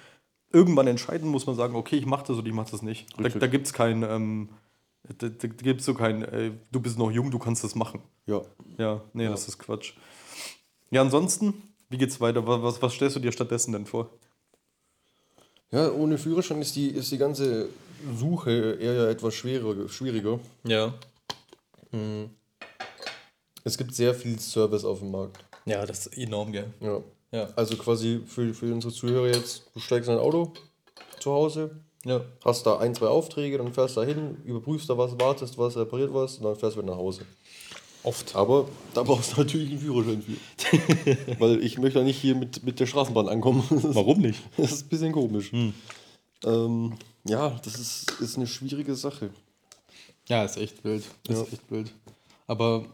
irgendwann 0.52 0.86
entscheiden, 0.86 1.28
muss 1.28 1.46
man 1.46 1.56
sagen, 1.56 1.74
okay, 1.74 1.96
ich 1.96 2.06
mache 2.06 2.26
das 2.26 2.36
oder 2.38 2.46
ich 2.46 2.52
mache 2.52 2.70
das 2.70 2.82
nicht. 2.82 3.06
Da, 3.16 3.24
Richtig. 3.24 3.40
da 3.40 3.46
gibt 3.46 3.66
es 3.66 3.72
kein, 3.72 4.02
ähm, 4.02 4.48
da, 5.18 5.28
da 5.28 5.48
gibt's 5.48 5.84
so 5.84 5.94
kein, 5.94 6.22
ey, 6.22 6.52
du 6.70 6.80
bist 6.80 6.98
noch 6.98 7.10
jung, 7.10 7.30
du 7.30 7.38
kannst 7.38 7.64
das 7.64 7.74
machen. 7.74 8.02
Ja. 8.26 8.42
Ja, 8.78 9.02
nee, 9.12 9.26
das 9.26 9.48
ist 9.48 9.58
Quatsch. 9.58 9.94
Ja, 10.90 11.00
ansonsten, 11.00 11.54
wie 11.88 11.98
geht's 11.98 12.20
weiter? 12.20 12.46
Was, 12.46 12.80
was, 12.80 12.92
stellst 12.94 13.16
du 13.16 13.20
dir 13.20 13.32
stattdessen 13.32 13.72
denn 13.72 13.86
vor? 13.86 14.10
Ja, 15.70 15.90
ohne 15.90 16.18
Führerschein 16.18 16.60
ist 16.60 16.76
die, 16.76 16.88
ist 16.88 17.10
die 17.10 17.18
ganze 17.18 17.68
Suche 18.16 18.78
eher 18.80 18.92
ja 18.94 19.08
etwas 19.08 19.34
schwerer, 19.34 19.88
schwieriger. 19.88 20.38
Ja. 20.64 20.92
Es 23.64 23.78
gibt 23.78 23.94
sehr 23.94 24.14
viel 24.14 24.38
Service 24.38 24.84
auf 24.84 24.98
dem 24.98 25.10
Markt. 25.10 25.44
Ja, 25.64 25.86
das 25.86 26.06
ist 26.06 26.18
enorm, 26.18 26.52
gell? 26.52 26.72
Ja. 26.80 27.00
Ja. 27.32 27.48
Also 27.56 27.76
quasi 27.76 28.20
für, 28.26 28.52
für 28.54 28.72
unsere 28.72 28.92
Zuhörer 28.92 29.26
jetzt, 29.28 29.64
du 29.74 29.80
steigst 29.80 30.08
in 30.08 30.14
ein 30.16 30.20
Auto 30.20 30.52
zu 31.18 31.32
Hause, 31.32 31.70
Ja. 32.04 32.20
hast 32.44 32.64
da 32.66 32.78
ein, 32.78 32.94
zwei 32.94 33.06
Aufträge, 33.06 33.58
dann 33.58 33.72
fährst 33.72 33.96
da 33.96 34.02
hin, 34.04 34.36
überprüfst 34.44 34.88
da 34.90 34.96
was, 34.98 35.18
wartest 35.18 35.56
was, 35.58 35.76
repariert 35.76 36.12
was 36.12 36.36
und 36.38 36.44
dann 36.44 36.56
fährst 36.56 36.76
du 36.76 36.82
wieder 36.82 36.92
nach 36.92 36.98
Hause. 36.98 37.22
Oft. 38.04 38.34
Aber 38.34 38.68
da 38.94 39.02
brauchst 39.04 39.32
du 39.32 39.40
natürlich 39.42 39.70
einen 39.70 39.78
Führerschein 39.80 40.22
für. 40.22 41.38
Weil 41.40 41.62
ich 41.64 41.78
möchte 41.78 42.00
ja 42.00 42.04
nicht 42.04 42.18
hier 42.20 42.34
mit, 42.34 42.64
mit 42.64 42.80
der 42.80 42.86
Straßenbahn 42.86 43.28
ankommen. 43.28 43.62
Das, 43.70 43.82
Warum 43.94 44.18
nicht? 44.20 44.40
das 44.56 44.72
ist 44.72 44.86
ein 44.86 44.88
bisschen 44.88 45.12
komisch. 45.12 45.52
Ähm, 46.44 46.94
ja, 47.24 47.50
das 47.64 47.78
ist, 47.78 48.10
ist 48.20 48.36
eine 48.36 48.48
schwierige 48.48 48.94
Sache. 48.96 49.30
Ja, 50.28 50.44
ist 50.44 50.56
echt 50.56 50.82
wild. 50.84 51.04
Ist 51.28 51.36
Ja. 51.38 51.42
echt 51.42 51.70
wild. 51.70 51.92
Aber 52.48 52.84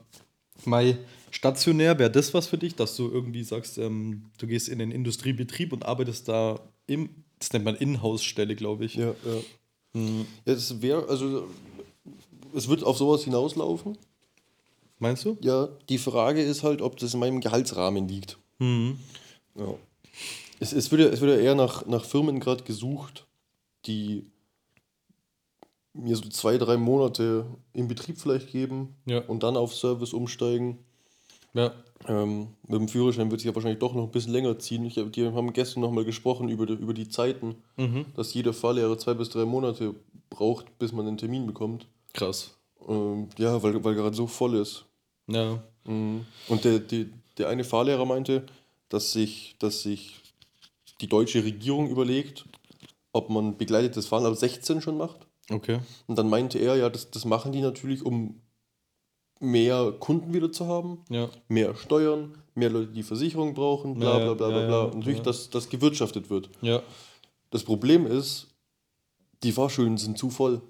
mal 0.67 0.99
stationär, 1.31 1.99
wäre 1.99 2.11
das 2.11 2.35
was 2.35 2.47
für 2.47 2.59
dich, 2.59 2.75
dass 2.75 2.97
du 2.97 3.11
irgendwie 3.11 3.43
sagst, 3.43 3.79
ähm, 3.79 4.25
du 4.39 4.47
gehst 4.47 4.69
in 4.69 4.79
den 4.79 4.91
Industriebetrieb 4.91 5.73
und 5.73 5.85
arbeitest 5.85 6.29
da 6.29 6.61
im, 6.87 7.11
das 7.39 7.53
nennt 7.53 7.65
man 7.65 7.75
Inhouse-Stelle, 7.77 8.57
glaube 8.57 8.85
ich. 8.85 8.95
Ja, 8.95 9.15
ja. 9.25 9.41
Ja, 9.95 10.25
das 10.45 10.81
wäre, 10.83 11.09
also 11.09 11.49
es 12.55 12.69
wird 12.69 12.85
auf 12.85 12.99
sowas 12.99 13.25
hinauslaufen. 13.25 13.97
Meinst 14.99 15.25
du? 15.25 15.37
Ja, 15.41 15.69
die 15.89 15.99
Frage 15.99 16.43
ist 16.43 16.63
halt, 16.63 16.83
ob 16.83 16.97
das 16.99 17.15
in 17.15 17.21
meinem 17.21 17.41
Gehaltsrahmen 17.41 18.07
liegt. 18.09 18.39
Ja. 18.61 19.75
Es, 20.61 20.73
es, 20.73 20.91
wird 20.91 21.01
ja, 21.03 21.09
es 21.09 21.21
wird 21.21 21.37
ja 21.37 21.43
eher 21.43 21.55
nach, 21.55 21.87
nach 21.87 22.05
Firmen 22.05 22.41
gerade 22.41 22.65
gesucht, 22.65 23.27
die 23.87 24.27
mir 25.95 26.17
so 26.17 26.29
zwei, 26.29 26.59
drei 26.59 26.77
Monate 26.77 27.47
im 27.73 27.89
Betrieb 27.89 28.19
vielleicht 28.19 28.51
geben 28.51 28.97
Ja. 29.07 29.21
und 29.21 29.43
dann 29.43 29.57
auf 29.57 29.75
Service 29.75 30.13
umsteigen. 30.13 30.79
Ja. 31.55 31.73
Ähm, 32.07 32.49
mit 32.67 32.81
dem 32.81 32.89
Führerschein 32.89 33.31
wird 33.31 33.41
es 33.41 33.45
ja 33.45 33.55
wahrscheinlich 33.55 33.81
doch 33.81 33.95
noch 33.95 34.05
ein 34.05 34.11
bisschen 34.11 34.33
länger 34.33 34.59
ziehen. 34.59 34.85
Ich, 34.85 34.99
hab- 34.99 35.13
die 35.13 35.27
haben 35.27 35.53
gestern 35.53 35.81
nochmal 35.81 36.05
gesprochen 36.05 36.49
über 36.49 36.67
die, 36.67 36.75
über 36.75 36.95
die 36.95 37.09
Zeiten, 37.09 37.57
dass 38.17 38.35
jeder 38.35 38.53
Fahrlehrer 38.53 38.97
zwei 38.99 39.15
bis 39.15 39.31
drei 39.31 39.45
Monate 39.45 39.95
braucht, 40.31 40.79
bis 40.79 40.93
man 40.93 41.07
einen 41.09 41.17
Termin 41.19 41.47
bekommt. 41.47 41.87
Krass. 42.13 42.55
Ähm, 42.87 43.29
ja, 43.39 43.61
weil, 43.63 43.83
weil 43.83 43.95
gerade 43.95 44.15
so 44.17 44.27
voll 44.27 44.55
ist. 44.57 44.85
Ja. 45.27 45.63
Mhm. 45.85 46.25
Und 46.49 46.65
der, 46.65 46.79
die, 46.79 47.11
der 47.37 47.49
eine 47.49 47.65
Fahrlehrer 47.65 48.05
meinte, 48.05 48.47
dass 48.89 49.13
sich, 49.13 49.57
dass 49.59 49.83
sich 49.83 50.21
die 51.01 51.09
deutsche 51.09 51.43
Regierung 51.45 51.89
überlegt, 51.91 52.45
ob 53.13 53.31
man 53.31 53.57
begleitetes 53.57 54.07
Fahren 54.07 54.27
ab 54.27 54.37
16 54.37 54.81
schon 54.81 54.97
macht. 54.99 55.27
Okay. 55.51 55.81
Und 56.07 56.17
dann 56.19 56.29
meinte 56.29 56.59
er, 56.59 56.77
ja, 56.77 56.89
das, 56.91 57.11
das 57.11 57.25
machen 57.25 57.53
die 57.53 57.61
natürlich, 57.61 58.05
um 58.05 58.41
mehr 59.41 59.93
Kunden 59.99 60.33
wieder 60.33 60.51
zu 60.53 60.67
haben, 60.67 60.99
Ja. 61.09 61.29
mehr 61.49 61.75
Steuern, 61.77 62.35
mehr 62.55 62.71
Leute, 62.71 62.93
die 62.93 63.03
Versicherung 63.03 63.55
brauchen, 63.55 63.95
bla 63.95 64.19
bla 64.19 64.35
bla 64.35 64.49
bla 64.49 64.67
bla. 64.67 64.91
natürlich, 64.97 65.21
dass 65.23 65.51
das 65.51 65.69
gewirtschaftet 65.69 66.29
wird. 66.31 66.51
Ja. 66.61 66.83
Das 67.51 67.63
Problem 67.65 68.07
ist, 68.07 68.49
die 69.43 69.53
Fahrschulen 69.53 69.97
sind 69.97 70.19
zu 70.19 70.31
voll. 70.31 70.61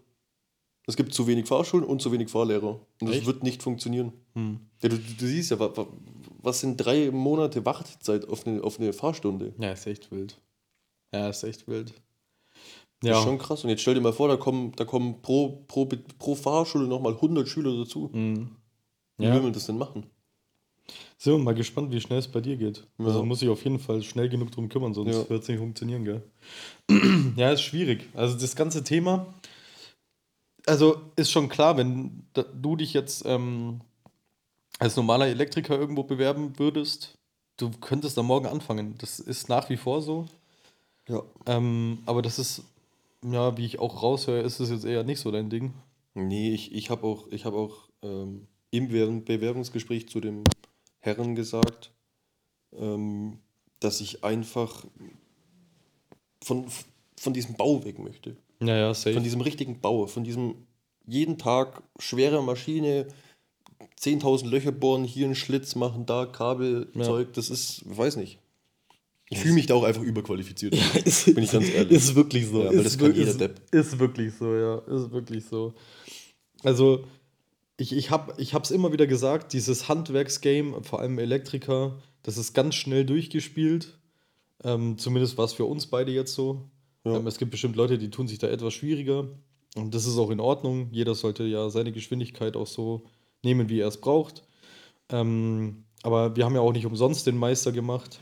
Es 0.86 0.96
gibt 0.96 1.12
zu 1.12 1.26
wenig 1.26 1.46
Fahrschulen 1.46 1.84
und 1.84 2.00
zu 2.00 2.12
wenig 2.12 2.28
Fahrlehrer. 2.30 2.80
Und 3.00 3.08
das 3.08 3.16
Echt? 3.16 3.26
wird 3.26 3.42
nicht 3.42 3.62
funktionieren. 3.62 4.12
Hm. 4.34 4.60
Ja, 4.82 4.88
du, 4.88 4.96
du, 4.98 5.26
siehst 5.26 5.50
ja, 5.50 5.58
wa, 5.58 5.70
wa, 5.76 5.86
was 6.42 6.60
sind 6.60 6.76
drei 6.78 7.10
Monate 7.10 7.64
Wartezeit 7.64 8.26
auf 8.28 8.46
eine, 8.46 8.62
auf 8.62 8.78
eine 8.80 8.92
Fahrstunde? 8.92 9.52
Ja, 9.58 9.72
ist 9.72 9.86
echt 9.86 10.10
wild. 10.10 10.38
Ja, 11.12 11.28
ist 11.28 11.42
echt 11.42 11.68
wild. 11.68 11.92
Das 13.00 13.10
Ja. 13.10 13.18
ist 13.18 13.24
schon 13.24 13.38
krass. 13.38 13.62
Und 13.64 13.70
jetzt 13.70 13.82
stell 13.82 13.94
dir 13.94 14.00
mal 14.00 14.12
vor, 14.12 14.28
da 14.28 14.36
kommen, 14.36 14.72
da 14.76 14.84
kommen 14.84 15.22
pro, 15.22 15.64
pro, 15.68 15.88
pro 16.18 16.34
Fahrschule 16.34 16.86
nochmal 16.88 17.14
100 17.14 17.48
Schüler 17.48 17.76
dazu. 17.76 18.10
Mhm. 18.12 18.50
Wie 19.18 19.24
Ja. 19.24 19.34
will 19.34 19.42
man 19.42 19.52
das 19.52 19.66
denn 19.66 19.78
machen? 19.78 20.06
So, 21.16 21.36
mal 21.38 21.54
gespannt, 21.54 21.90
wie 21.92 22.00
schnell 22.00 22.18
es 22.18 22.28
bei 22.28 22.40
dir 22.40 22.56
geht. 22.56 22.86
Ja. 22.98 23.06
Also 23.06 23.24
muss 23.24 23.42
ich 23.42 23.48
auf 23.48 23.62
jeden 23.64 23.78
Fall 23.78 24.02
schnell 24.02 24.28
genug 24.28 24.50
drum 24.52 24.68
kümmern, 24.68 24.94
sonst 24.94 25.14
Ja. 25.14 25.28
wird 25.28 25.42
es 25.42 25.48
nicht 25.48 25.58
funktionieren, 25.58 26.04
gell? 26.04 26.22
ja, 27.36 27.50
ist 27.52 27.62
schwierig. 27.62 28.08
Also 28.14 28.38
das 28.38 28.54
ganze 28.56 28.82
Thema, 28.84 29.26
also 30.66 31.00
ist 31.16 31.30
schon 31.30 31.48
klar, 31.48 31.76
wenn 31.76 32.24
du 32.34 32.76
dich 32.76 32.92
jetzt 32.94 33.24
ähm, 33.26 33.80
als 34.78 34.96
normaler 34.96 35.26
Elektriker 35.26 35.78
irgendwo 35.78 36.04
bewerben 36.04 36.58
würdest, 36.58 37.18
du 37.56 37.70
könntest 37.80 38.16
da 38.16 38.22
morgen 38.22 38.46
anfangen. 38.46 38.94
Das 38.98 39.18
ist 39.18 39.48
nach 39.48 39.68
wie 39.70 39.76
vor 39.76 40.02
so. 40.02 40.26
Ja. 41.08 41.22
Ähm, 41.46 41.98
aber 42.06 42.22
das 42.22 42.38
ist, 42.38 42.62
ja, 43.24 43.56
wie 43.56 43.64
ich 43.66 43.78
auch 43.78 44.02
raushöre, 44.02 44.40
ist 44.42 44.60
es 44.60 44.70
jetzt 44.70 44.84
eher 44.84 45.04
nicht 45.04 45.20
so 45.20 45.30
dein 45.30 45.50
Ding. 45.50 45.74
Nee, 46.14 46.52
ich, 46.52 46.72
ich 46.74 46.90
habe 46.90 47.04
auch, 47.06 47.28
ich 47.28 47.44
hab 47.44 47.54
auch 47.54 47.88
ähm, 48.02 48.46
im 48.70 48.88
Bewerbung- 48.88 49.24
Bewerbungsgespräch 49.24 50.08
zu 50.08 50.20
dem 50.20 50.44
Herren 51.00 51.34
gesagt, 51.34 51.92
ähm, 52.76 53.38
dass 53.80 54.00
ich 54.00 54.24
einfach 54.24 54.84
von, 56.42 56.66
von 57.16 57.32
diesem 57.32 57.54
Bau 57.56 57.84
weg 57.84 57.98
möchte. 57.98 58.36
Ja, 58.60 58.76
ja, 58.76 58.94
safe. 58.94 59.14
Von 59.14 59.22
diesem 59.22 59.40
richtigen 59.40 59.80
Bau, 59.80 60.06
von 60.06 60.24
diesem 60.24 60.66
jeden 61.06 61.38
Tag 61.38 61.82
schwere 61.98 62.42
Maschine, 62.42 63.06
10.000 64.00 64.46
Löcher 64.48 64.72
bohren, 64.72 65.04
hier 65.04 65.26
einen 65.26 65.34
Schlitz 65.36 65.74
machen, 65.76 66.04
da 66.06 66.26
Kabelzeug, 66.26 67.32
das 67.34 67.50
ist, 67.50 67.82
weiß 67.86 68.16
nicht. 68.16 68.38
Ich 69.30 69.38
fühle 69.38 69.54
mich 69.54 69.66
da 69.66 69.74
auch 69.74 69.82
einfach 69.82 70.02
überqualifiziert. 70.02 70.72
bin 71.26 71.44
ich 71.44 71.52
ganz 71.52 71.68
ehrlich. 71.68 71.92
Ist 71.92 72.14
wirklich 72.14 72.46
so. 72.46 72.62
Ja, 72.62 72.70
weil 72.70 72.78
ist, 72.78 72.86
das 72.86 72.98
kann 72.98 73.14
jeder 73.14 73.30
ist, 73.30 73.40
Depp. 73.40 73.60
Ist 73.70 73.98
wirklich 73.98 74.34
so, 74.34 74.54
ja. 74.54 74.78
Ist 74.78 75.10
wirklich 75.10 75.44
so. 75.44 75.74
Also, 76.62 77.04
ich, 77.76 77.94
ich 77.94 78.10
habe 78.10 78.32
es 78.38 78.70
immer 78.70 78.92
wieder 78.92 79.06
gesagt, 79.06 79.52
dieses 79.52 79.88
Handwerksgame, 79.88 80.82
vor 80.82 81.00
allem 81.00 81.18
Elektriker, 81.18 81.98
das 82.22 82.38
ist 82.38 82.54
ganz 82.54 82.74
schnell 82.74 83.04
durchgespielt. 83.04 83.98
Ähm, 84.64 84.96
zumindest 84.98 85.36
war 85.36 85.44
es 85.44 85.52
für 85.52 85.66
uns 85.66 85.86
beide 85.86 86.10
jetzt 86.10 86.34
so. 86.34 86.70
Ja. 87.04 87.16
Ähm, 87.16 87.26
es 87.26 87.38
gibt 87.38 87.50
bestimmt 87.50 87.76
Leute, 87.76 87.98
die 87.98 88.10
tun 88.10 88.28
sich 88.28 88.38
da 88.38 88.48
etwas 88.48 88.72
schwieriger. 88.72 89.28
Und 89.76 89.94
das 89.94 90.06
ist 90.06 90.16
auch 90.16 90.30
in 90.30 90.40
Ordnung. 90.40 90.88
Jeder 90.90 91.14
sollte 91.14 91.44
ja 91.44 91.68
seine 91.68 91.92
Geschwindigkeit 91.92 92.56
auch 92.56 92.66
so 92.66 93.04
nehmen, 93.44 93.68
wie 93.68 93.80
er 93.80 93.88
es 93.88 94.00
braucht. 94.00 94.42
Ähm, 95.10 95.84
aber 96.02 96.34
wir 96.34 96.44
haben 96.46 96.54
ja 96.54 96.62
auch 96.62 96.72
nicht 96.72 96.86
umsonst 96.86 97.26
den 97.26 97.36
Meister 97.36 97.72
gemacht 97.72 98.20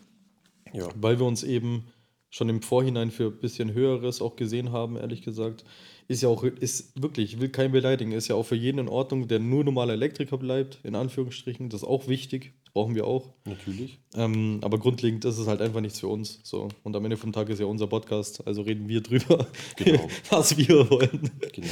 Ja. 0.73 0.89
weil 0.95 1.19
wir 1.19 1.27
uns 1.27 1.43
eben 1.43 1.87
schon 2.31 2.49
im 2.49 2.61
Vorhinein 2.63 3.11
für 3.11 3.27
ein 3.29 3.39
bisschen 3.41 3.73
Höheres 3.73 4.21
auch 4.21 4.37
gesehen 4.37 4.73
haben, 4.73 4.97
ehrlich 4.97 5.23
gesagt. 5.23 5.65
Ist 6.09 6.23
ja 6.23 6.29
auch, 6.29 6.45
ist 6.45 7.01
wirklich, 7.01 7.35
ich 7.35 7.41
will 7.41 7.49
keinen 7.49 7.73
beleidigen, 7.73 8.13
ist 8.13 8.29
ja 8.29 8.37
auch 8.37 8.45
für 8.45 8.55
jeden 8.55 8.79
in 8.79 8.89
Ordnung, 8.89 9.27
der 9.27 9.41
nur 9.41 9.65
normaler 9.65 9.95
Elektriker 9.95 10.39
bleibt, 10.39 10.79
in 10.85 10.95
Anführungsstrichen. 10.95 11.69
Das 11.69 11.83
ist 11.83 11.89
auch 11.89 12.07
wichtig, 12.07 12.53
brauchen 12.75 12.95
wir 12.95 13.07
auch. 13.07 13.33
Natürlich. 13.45 13.99
Ähm, 14.15 14.59
aber 14.63 14.79
grundlegend 14.79 15.25
ist 15.25 15.39
es 15.39 15.49
halt 15.49 15.61
einfach 15.61 15.81
nichts 15.81 15.99
für 15.99 16.07
uns. 16.09 16.39
So. 16.45 16.69
Und 16.85 16.95
am 16.95 17.05
Ende 17.05 17.17
vom 17.17 17.33
Tag 17.33 17.49
ist 17.49 17.59
ja 17.59 17.67
unser 17.67 17.89
Podcast, 17.89 18.47
also 18.47 18.63
reden 18.63 18.89
wir 18.89 19.01
drüber, 19.01 19.49
Genau. 19.77 20.07
was 20.31 20.57
wir 20.57 20.89
wollen. 20.91 21.31
Genau. 21.53 21.69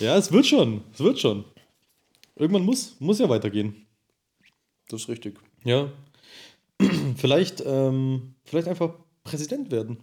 Ja, 0.00 0.16
es 0.18 0.30
wird 0.32 0.46
schon, 0.46 0.82
es 0.92 1.00
wird 1.00 1.18
schon. 1.18 1.44
Irgendwann 2.36 2.64
muss, 2.64 2.96
muss 3.00 3.18
ja 3.20 3.28
weitergehen. 3.28 3.86
Das 4.88 5.02
ist 5.02 5.08
richtig. 5.08 5.38
Ja. 5.64 5.90
vielleicht, 7.16 7.62
ähm, 7.64 8.34
vielleicht 8.44 8.68
einfach 8.68 8.94
Präsident 9.24 9.70
werden. 9.70 9.98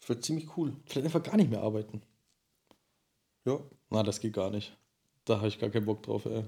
Das 0.00 0.08
wird 0.08 0.24
ziemlich 0.24 0.56
cool. 0.56 0.72
Vielleicht 0.86 1.06
einfach 1.06 1.22
gar 1.22 1.36
nicht 1.36 1.50
mehr 1.50 1.62
arbeiten. 1.62 2.02
Ja. 3.44 3.60
Na, 3.90 4.02
das 4.02 4.20
geht 4.20 4.34
gar 4.34 4.50
nicht. 4.50 4.76
Da 5.24 5.38
habe 5.38 5.48
ich 5.48 5.58
gar 5.58 5.70
keinen 5.70 5.86
Bock 5.86 6.02
drauf, 6.02 6.24
ey. 6.26 6.44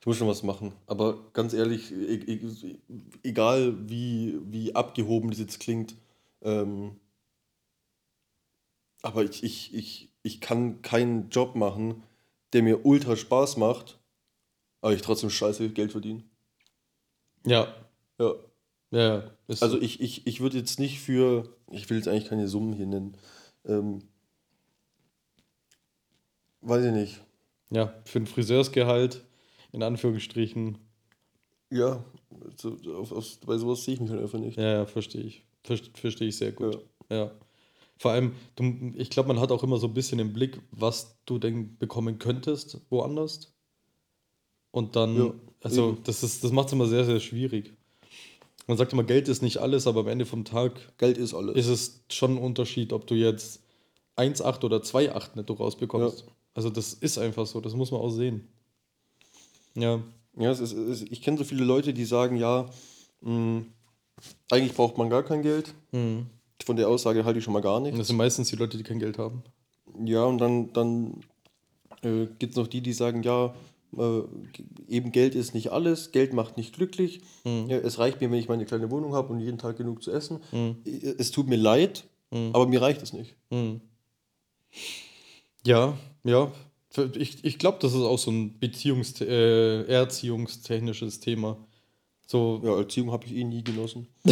Ich 0.00 0.06
muss 0.06 0.16
schon 0.16 0.28
was 0.28 0.42
machen. 0.42 0.72
Aber 0.86 1.18
ganz 1.32 1.52
ehrlich, 1.52 1.92
e 1.92 2.14
e 2.14 2.78
egal 3.22 3.88
wie, 3.88 4.38
wie 4.44 4.74
abgehoben 4.74 5.30
das 5.30 5.38
jetzt 5.38 5.60
klingt, 5.60 5.94
ähm, 6.42 6.96
aber 9.02 9.24
ich, 9.24 9.42
ich, 9.42 9.74
ich, 9.74 10.08
ich 10.22 10.40
kann 10.40 10.82
keinen 10.82 11.28
Job 11.30 11.56
machen, 11.56 12.02
der 12.52 12.62
mir 12.62 12.86
ultra 12.86 13.16
Spaß 13.16 13.56
macht, 13.56 13.98
aber 14.80 14.94
ich 14.94 15.02
trotzdem 15.02 15.30
scheiße 15.30 15.70
Geld 15.70 15.92
verdiene. 15.92 16.22
Ja, 17.44 17.74
Ja. 18.18 18.34
Ja, 18.92 18.98
ja. 19.18 19.30
Ist 19.48 19.62
Also 19.62 19.76
so. 19.76 19.82
ich, 19.82 20.00
ich, 20.00 20.26
ich 20.26 20.40
würde 20.40 20.58
jetzt 20.58 20.78
nicht 20.78 21.00
für, 21.00 21.56
ich 21.70 21.90
will 21.90 21.96
jetzt 21.96 22.06
eigentlich 22.08 22.28
keine 22.28 22.46
Summen 22.48 22.72
hier 22.74 22.86
nennen, 22.86 23.16
ähm, 23.64 24.02
weiß 26.60 26.84
ich 26.84 26.92
nicht. 26.92 27.20
ja, 27.70 27.92
für 28.04 28.20
ein 28.20 28.26
Friseursgehalt, 28.26 29.24
in 29.72 29.82
Anführungsstrichen. 29.82 30.78
Ja, 31.70 32.04
so, 32.60 32.76
auf, 32.94 33.12
auf, 33.12 33.40
bei 33.40 33.56
sowas 33.56 33.84
sehe 33.84 33.94
ich 33.94 34.00
mich 34.00 34.10
halt 34.10 34.20
einfach 34.20 34.38
nicht. 34.38 34.58
Ja, 34.58 34.72
ja, 34.72 34.86
verstehe 34.86 35.22
ich. 35.22 35.42
Ver- 35.64 35.78
Verstehe 35.94 36.28
ich 36.28 36.36
sehr 36.36 36.52
gut. 36.52 36.78
Ja. 37.10 37.30
Vor 37.98 38.10
allem, 38.10 38.34
du, 38.56 38.92
ich 38.96 39.10
glaube, 39.10 39.28
man 39.28 39.40
hat 39.40 39.50
auch 39.52 39.62
immer 39.62 39.78
so 39.78 39.86
ein 39.86 39.94
bisschen 39.94 40.18
im 40.18 40.32
Blick, 40.32 40.60
was 40.70 41.16
du 41.24 41.38
denn 41.38 41.78
bekommen 41.78 42.18
könntest 42.18 42.80
woanders. 42.90 43.54
Und 44.70 44.96
dann, 44.96 45.16
Ja, 45.16 45.34
also 45.62 45.90
eben. 45.92 46.02
das, 46.04 46.22
ist, 46.22 46.42
das 46.44 46.52
macht 46.52 46.66
es 46.68 46.72
immer 46.72 46.86
sehr, 46.86 47.04
sehr 47.04 47.20
schwierig. 47.20 47.72
Man 48.66 48.76
sagt 48.76 48.92
immer, 48.92 49.04
Geld 49.04 49.28
ist 49.28 49.42
nicht 49.42 49.58
alles, 49.58 49.86
aber 49.86 50.00
am 50.00 50.08
Ende 50.08 50.24
vom 50.26 50.44
Tag 50.44 50.96
Geld 50.98 51.18
ist 51.18 51.34
alles. 51.34 51.56
ist 51.56 51.68
es 51.68 52.04
schon 52.10 52.36
ein 52.36 52.38
Unterschied, 52.38 52.92
ob 52.92 53.06
du 53.06 53.14
jetzt 53.14 53.60
1,8 54.16 54.64
oder 54.64 54.78
2,8 54.78 55.30
netto 55.36 55.54
rausbekommst. 55.54 56.20
Ja. 56.20 56.32
Also 56.54 56.70
das 56.70 56.92
ist 56.94 57.18
einfach 57.18 57.46
so, 57.46 57.60
das 57.60 57.74
muss 57.74 57.90
man 57.90 58.00
auch 58.00 58.10
sehen. 58.10 58.46
Ja, 59.74 60.00
Ja, 60.36 60.50
es 60.50 60.60
ist, 60.60 60.72
es, 60.72 61.02
ich 61.02 61.22
kenne 61.22 61.38
so 61.38 61.44
viele 61.44 61.64
Leute, 61.64 61.94
die 61.94 62.04
sagen, 62.04 62.36
ja, 62.36 62.68
mh, 63.22 63.62
eigentlich 64.50 64.74
braucht 64.74 64.98
man 64.98 65.08
gar 65.10 65.22
kein 65.22 65.42
Geld. 65.42 65.74
Von 65.90 66.76
der 66.76 66.88
Aussage 66.88 67.24
halte 67.24 67.38
ich 67.38 67.44
schon 67.44 67.54
mal 67.54 67.62
gar 67.62 67.76
und 67.76 67.84
nichts. 67.84 67.98
das 67.98 68.06
sind 68.08 68.16
meistens 68.16 68.48
die 68.48 68.56
Leute, 68.56 68.76
die 68.76 68.84
kein 68.84 68.98
Geld 68.98 69.18
haben. 69.18 69.42
Ja, 70.04 70.24
und 70.24 70.38
dann, 70.38 70.72
dann 70.72 71.20
äh, 72.02 72.26
gibt 72.38 72.52
es 72.52 72.56
noch 72.56 72.66
die, 72.68 72.80
die 72.80 72.92
sagen, 72.92 73.22
ja, 73.22 73.54
Äh, 73.96 74.22
eben 74.88 75.12
Geld 75.12 75.34
ist 75.34 75.54
nicht 75.54 75.70
alles, 75.72 76.12
Geld 76.12 76.32
macht 76.32 76.56
nicht 76.56 76.74
glücklich. 76.74 77.20
Ja, 77.44 77.76
es 77.78 77.98
reicht 77.98 78.20
mir, 78.20 78.30
wenn 78.30 78.38
ich 78.38 78.48
meine 78.48 78.64
kleine 78.64 78.90
Wohnung 78.90 79.14
habe 79.14 79.32
und 79.32 79.40
jeden 79.40 79.58
Tag 79.58 79.76
genug 79.76 80.02
zu 80.02 80.10
essen. 80.12 80.40
Äh, 80.52 81.14
Es 81.18 81.30
tut 81.30 81.46
mir 81.48 81.56
leid, 81.56 82.04
aber 82.30 82.66
mir 82.66 82.80
reicht 82.80 83.02
es 83.02 83.12
nicht. 83.12 83.34
Ja, 85.66 85.96
ja. 86.24 86.52
Ich, 87.14 87.42
ich 87.44 87.58
glaube, 87.58 87.78
das 87.80 87.92
ist 87.94 88.00
auch 88.02 88.18
so 88.18 88.30
ein 88.30 88.58
Beziehungs 88.58 89.20
äh, 89.20 89.84
erziehungstechnisches 89.84 91.20
Thema. 91.20 91.56
So, 92.26 92.60
Ja, 92.64 92.76
Erziehung 92.76 93.12
habe 93.12 93.26
ich 93.26 93.34
eh 93.34 93.44
nie 93.44 93.62
genossen. 93.64 94.08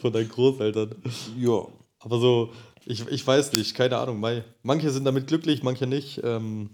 von 0.00 0.12
deinen 0.12 0.28
Großeltern. 0.28 0.94
Ja. 1.38 1.66
Aber 2.00 2.18
so, 2.18 2.50
ich, 2.86 3.06
ich 3.08 3.26
weiß 3.26 3.52
nicht, 3.54 3.74
keine 3.74 3.98
Ahnung. 3.98 4.20
mei. 4.20 4.44
Manche 4.62 4.90
sind 4.90 5.04
damit 5.04 5.26
glücklich, 5.26 5.62
manche 5.62 5.86
nicht. 5.86 6.20
Ähm, 6.24 6.70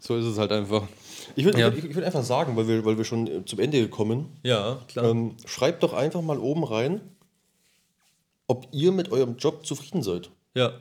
so 0.00 0.16
ist 0.16 0.24
es 0.26 0.38
halt 0.38 0.52
einfach. 0.52 0.86
Ich 1.36 1.44
würde 1.44 1.58
Ja. 1.60 1.68
ich, 1.70 1.84
ich 1.84 1.94
würd 1.94 2.04
einfach 2.06 2.22
sagen, 2.22 2.56
weil 2.56 2.68
wir, 2.68 2.84
weil 2.84 2.96
wir 2.98 3.04
schon 3.04 3.26
äh, 3.26 3.44
zum 3.44 3.58
Ende 3.58 3.88
kommen, 3.88 4.26
Ja, 4.44 4.78
klar. 4.88 5.06
ähm, 5.06 5.36
schreibt 5.46 5.82
doch 5.82 5.92
einfach 5.92 6.22
mal 6.22 6.38
oben 6.38 6.64
rein, 6.64 7.00
ob 8.46 8.66
ihr 8.72 8.92
mit 8.92 9.10
eurem 9.12 9.36
Job 9.36 9.66
zufrieden 9.66 10.02
seid. 10.02 10.30
ja, 10.54 10.72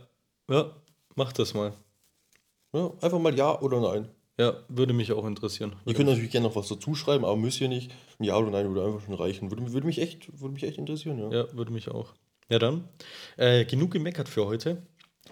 ja, 0.49 0.71
mach 1.15 1.33
das 1.33 1.53
mal. 1.53 1.73
Ja, 2.73 2.91
einfach 3.01 3.19
mal 3.19 3.35
Ja 3.37 3.59
oder 3.61 3.81
Nein. 3.81 4.07
Ja, 4.39 4.53
würde 4.69 4.93
mich 4.93 5.11
auch 5.11 5.25
interessieren. 5.25 5.75
Ihr 5.85 5.95
könnt 5.95 6.07
natürlich 6.09 6.29
gerne 6.29 6.47
noch 6.47 6.55
was 6.55 6.67
dazu 6.67 6.93
schreiben, 6.93 7.25
aber 7.25 7.35
müsst 7.35 7.59
ihr 7.59 7.67
nicht. 7.69 7.91
Ja 8.19 8.37
oder 8.37 8.51
Nein 8.51 8.67
würde 8.73 8.85
einfach 8.85 9.03
schon 9.03 9.15
reichen. 9.15 9.49
Würde, 9.51 9.73
würde, 9.73 9.87
mich, 9.87 9.99
echt, 9.99 10.39
würde 10.39 10.53
mich 10.53 10.63
echt 10.63 10.77
interessieren, 10.77 11.17
ja. 11.17 11.29
Ja, 11.39 11.53
würde 11.53 11.71
mich 11.73 11.89
auch. 11.89 12.13
Ja, 12.49 12.59
dann. 12.59 12.87
Äh, 13.35 13.65
genug 13.65 13.91
gemeckert 13.91 14.29
für 14.29 14.45
heute. 14.45 14.81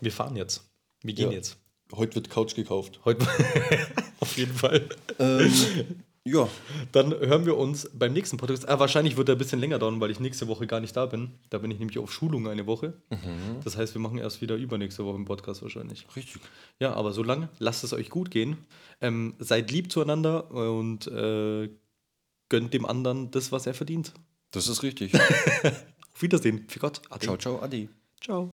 Wir 0.02 0.12
fahren 0.12 0.36
jetzt. 0.36 0.70
Wir 1.04 1.14
gehen 1.14 1.32
Ja. 1.32 1.38
jetzt. 1.38 1.58
Heute 1.94 2.16
wird 2.16 2.30
Couch 2.30 2.56
gekauft. 2.56 3.00
Heute. 3.06 3.26
Auf 4.20 4.38
jeden 4.38 4.54
Fall. 4.54 4.90
Ja. 6.26 6.50
Dann 6.92 7.12
hören 7.14 7.46
wir 7.46 7.56
uns 7.58 7.88
beim 7.94 8.12
nächsten 8.14 8.38
Podcast. 8.38 8.68
Ah, 8.68 8.80
wahrscheinlich 8.80 9.16
wird 9.16 9.30
er 9.30 9.36
ein 9.36 9.38
bisschen 9.38 9.60
länger 9.60 9.78
dauern, 9.78 10.02
weil 10.02 10.10
ich 10.10 10.20
nächste 10.20 10.48
Woche 10.48 10.66
gar 10.66 10.80
nicht 10.80 10.96
da 10.98 11.06
bin. 11.06 11.32
Da 11.52 11.60
bin 11.60 11.70
ich 11.70 11.78
nämlich 11.78 12.00
auf 12.00 12.12
Schulung 12.12 12.48
eine 12.48 12.66
Woche. 12.66 12.94
Das 13.64 13.78
heißt, 13.78 13.94
wir 13.94 14.02
machen 14.02 14.18
erst 14.18 14.42
wieder 14.42 14.56
übernächste 14.56 15.06
Woche 15.06 15.16
im 15.18 15.26
Podcast 15.26 15.62
wahrscheinlich. 15.62 16.08
Richtig. 16.16 16.42
Ja, 16.80 16.94
aber 16.94 17.12
solange 17.14 17.50
lasst 17.60 17.84
es 17.84 17.94
euch 17.94 18.10
gut 18.10 18.32
gehen. 18.32 18.58
Ähm, 19.00 19.36
seid 19.38 19.70
lieb 19.72 19.92
zueinander 19.92 20.50
und 20.52 21.06
äh, 21.08 21.70
gönnt 22.50 22.74
dem 22.74 22.86
anderen 22.86 23.30
das, 23.30 23.52
was 23.52 23.68
er 23.68 23.76
verdient. 23.76 24.12
Das 24.52 24.68
ist 24.68 24.82
richtig. 24.84 25.14
Auf 26.16 26.22
Wiedersehen. 26.22 26.66
Für 26.70 26.80
Gott. 26.80 27.02
Ade. 27.10 27.26
ciao, 27.26 27.38
ciao, 27.38 27.62
Adi. 27.62 27.90
Ciao. 28.22 28.54